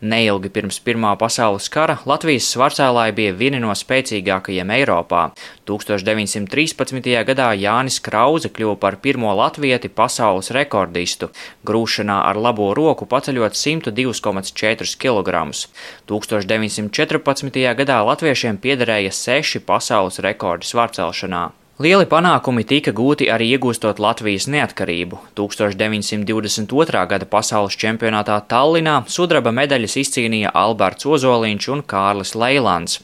[0.00, 5.26] Neilgi pirms Pirmā pasaules kara Latvijas svarcēlāji bija vieni no spēcīgākajiem Eiropā.
[5.68, 7.12] 1913.
[7.28, 11.28] gadā Jānis Krauze kļuva par pirmo latvieti pasaules rekordistu,
[11.68, 15.46] grūšanā ar labo roku paceļot 102,4 kg.
[16.08, 17.62] 1914.
[17.84, 21.50] gadā latviešiem piederēja seši pasaules rekordi svarcelšanā.
[21.80, 25.16] Lieli panākumi tika gūti arī iegūstot Latvijas neatkarību.
[25.38, 27.04] 1922.
[27.08, 32.98] gada pasaules čempionātā Tallinā sudraba medaļas izcīnīja Alberts Ozoliņš un Kārlis Leilands.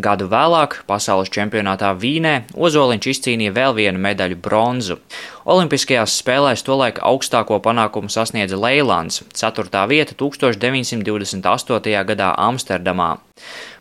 [0.00, 4.96] Gadu vēlāk pasaules čempionātā Vīnē Ozoliņš izcīnīja vēl vienu medaļu bronzu.
[5.42, 9.66] Olimpiskajās spēlēs tolaik augstāko panākumu sasniedza Leilands, 4.
[9.90, 11.96] vieta 1928.
[12.06, 13.16] gadā Amsterdamā.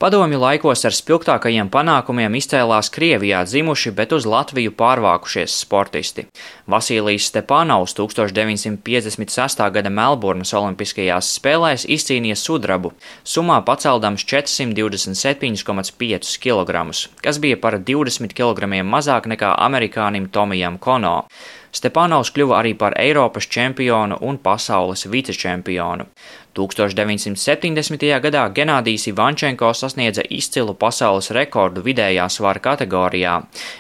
[0.02, 6.26] Padomju laikos ar spilgtākajiem panākumiem izcēlās Krievijā dzimuši, bet uz Latviju pārvākušies sportisti.
[6.72, 9.72] Vasilijs Stepanovs 1956.
[9.76, 12.90] gada Melburnas Olimpiskajās spēlēs izcīnīja sudrabu,
[13.22, 16.90] summā paceldams 427,5 kg,
[17.22, 21.30] kas bija par 20 kg mazāk nekā amerikānim Tomijam Kono.
[21.72, 26.08] Stepanovs kļuva arī par Eiropas čempionu un pasaules vicečempionu.
[26.56, 28.08] 1970.
[28.26, 33.38] gadā Genādijs Ivančenko sasniedza izcilu pasaules rekordu vidējā svara kategorijā.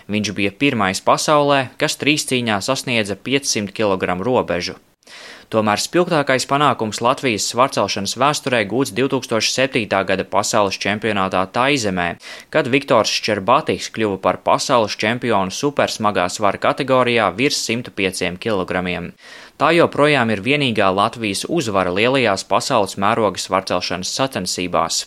[0.08, 4.80] Viņš bija pirmais pasaulē, kas trīs cīņā sasniedza 500 kg robežu.
[5.52, 9.84] Tomēr spilgtākais panākums Latvijas svarcelšanas vēsturē gūts 2007.
[10.08, 12.06] gada pasaules čempionātā Taizemē,
[12.56, 18.95] kad Viktors Šķerbatis kļuva par pasaules čempionu supersmagā svara kategorijā virs 105 kg.
[19.60, 25.04] Tā joprojām ir vienīgā Latvijas uzvara lielajās pasaules mēroga svarcelšanas sacensībās.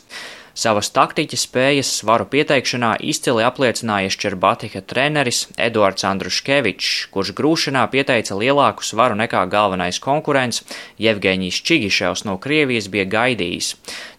[0.54, 8.86] Savas taktiķa spējas svaru pieteikšanā izcili apliecināja Šķerbatika treneris Eduards Andruškevičs, kurš grūšanā pieteica lielāku
[8.86, 10.62] svaru nekā galvenais konkurents
[11.02, 13.72] Jevgeņijs Čigiševs no Krievijas bija gaidījis.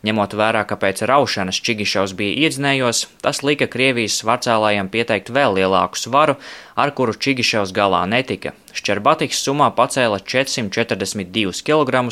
[0.03, 6.03] Ņemot vērā, ka pēc raušanas Čigiševs bija iedzinējos, tas lika Krievijas svarcēlājiem pieteikt vēl lielāku
[6.03, 6.35] svaru,
[6.75, 8.51] ar kuru Čigiševs galā netika.
[8.75, 12.05] Šķerbatiks summā pacēla 442 kg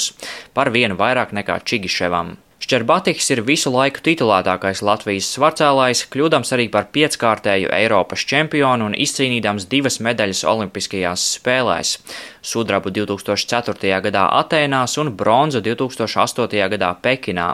[0.55, 2.37] par vienu vairāk nekā Čigiševam.
[2.63, 9.65] Šķerbatiks ir visu laiku titulētākais Latvijas svarcēlājs, kļūdams arī par pieckārtēju Eiropas čempionu un izcīnīdams
[9.67, 11.97] divas medaļas Olimpiskajās spēlēs-
[12.53, 13.99] sudrabu 2004.
[14.05, 16.69] gadā Atēnās un bronzu 2008.
[16.71, 17.49] gadā Pekinā.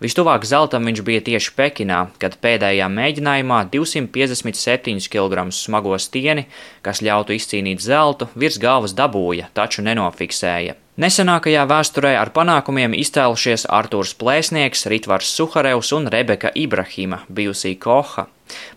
[0.00, 6.46] Vistuvāk zeltam viņš bija tieši Pekinā, kad pēdējā mēģinājumā 257 kg smago stieni,
[6.80, 10.83] kas ļautu izcīnīt zeltu, virs galvas dabūja, taču nenofiksēja.
[10.94, 18.28] Nesenākajā vēsturē ar panākumiem izcēlušies Artūrs Plēsnieks, Ritvars Suharevs un Rebeka Ibrahima, bijusī Koha.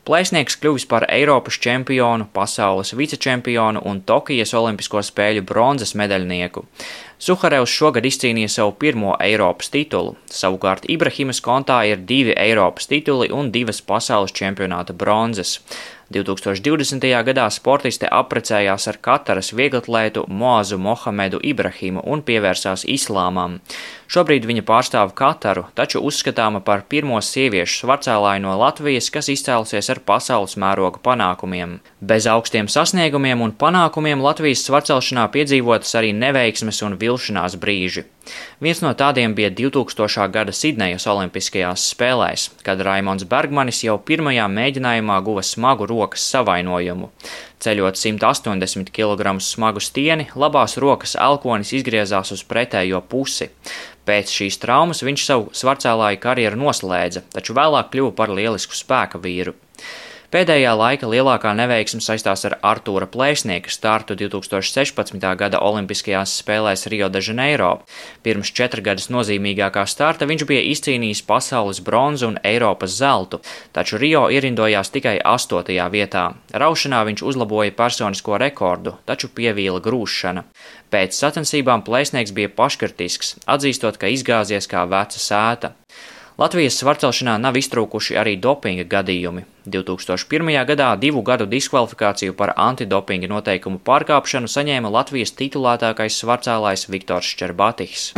[0.07, 6.63] Plēsnieks kļuvis par Eiropas čempionu, pasaules vicečempionu un Tokijas Olimpisko spēļu bronzas medaļnieku.
[7.21, 13.53] Suharevs šogad izcīnīja savu pirmo Eiropas titulu, savukārt Ibrahimas kontā ir divi Eiropas tituli un
[13.53, 15.59] divas pasaules čempionāta bronzas.
[16.13, 17.03] 2020.
[17.27, 23.57] gadā sportiste apprecējās ar Kataras vieglatlētu Moazu Mohamedu Ibrahimu un pievērsās islāmam.
[24.07, 29.99] Šobrīd viņa pārstāv Kataru, taču uzskatāma par pirmo sieviešu svarcēlāju no Latvijas, kas izcēlusies ar
[29.99, 31.81] pasaules mēroga panākumiem.
[31.99, 38.07] Bez augstiem sasniegumiem un panākumiem Latvijas svarcelšanā piedzīvotas arī neveiksmes un vilšanās brīži.
[38.63, 40.27] Viens no tādiem bija 2000.
[40.33, 47.11] gada Sidnejas Olimpiskajās spēlēs, kad Raimons Bergmanis jau pirmajā mēģinājumā guva smagu rokas savainojumu.
[47.63, 53.51] Ceļot 180 kg smagu stieni, labās rokas elkonis izgriezās uz pretējo pusi.
[54.07, 59.57] Pēc šīs traumas viņš savu svarcēlāju karjeru noslēdza, taču vēlāk kļuva par lielisku spēka vīru.
[60.27, 65.21] Pēdējā laika lielākā neveiksme saistās ar Artūra Plēsnieka startu 2016.
[65.39, 67.69] gada Olimpiskajās spēlēs Rio de Janeiro.
[68.27, 73.39] Pirms četrgadas nozīmīgākā starta viņš bija izcīnījis pasaules bronzu un Eiropas zeltu,
[73.71, 76.25] taču Rio ierindojās tikai astotajā vietā.
[76.51, 80.43] Raušanā viņš uzlaboja personisko rekordu, taču pievīla grūšana.
[80.91, 85.71] Pēc sacensībām Plēsnieks bija paškritisks, atzīstot, ka izgāzies kā veca sēta.
[86.37, 89.41] Latvijas svarcelšanā nav iztrūkuši arī dopinga gadījumi.
[89.65, 90.51] 2001.
[90.69, 98.11] gadā divu gadu diskvalifikāciju par antidopinga noteikumu pārkāpšanu saņēma Latvijas titulētākais svarcēlājs Viktors Čerbatihs.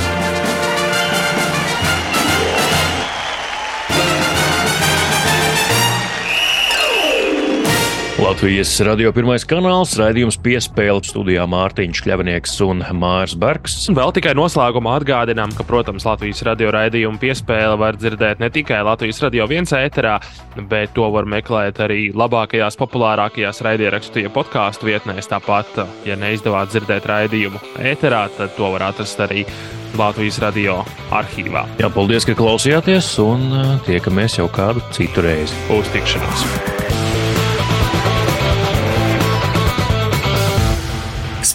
[8.19, 13.77] Latvijas radio pirmais kanāls, raidījums piespēle studijā Mārtiņš Kļavnieks un Mārs Bergs.
[13.95, 19.21] Vēl tikai noslēgumā atgādinām, ka, protams, Latvijas radio raidījumu piespēle var dzirdēt ne tikai Latvijas
[19.23, 20.17] radio viens ēterā,
[20.67, 25.31] bet to var meklēt arī labākajās, populārākajās raidierakstu podkāstu vietnēs.
[25.31, 29.45] Tāpat, ja neizdevās dzirdēt raidījumu ēterā, tad to var atrast arī
[29.95, 30.81] Latvijas radio
[31.15, 31.63] arhīvā.
[31.79, 35.55] Jā, paldies, ka klausījāties un uh, tiekamies jau kādu citu reizi.
[35.71, 36.78] Uz tikšanos!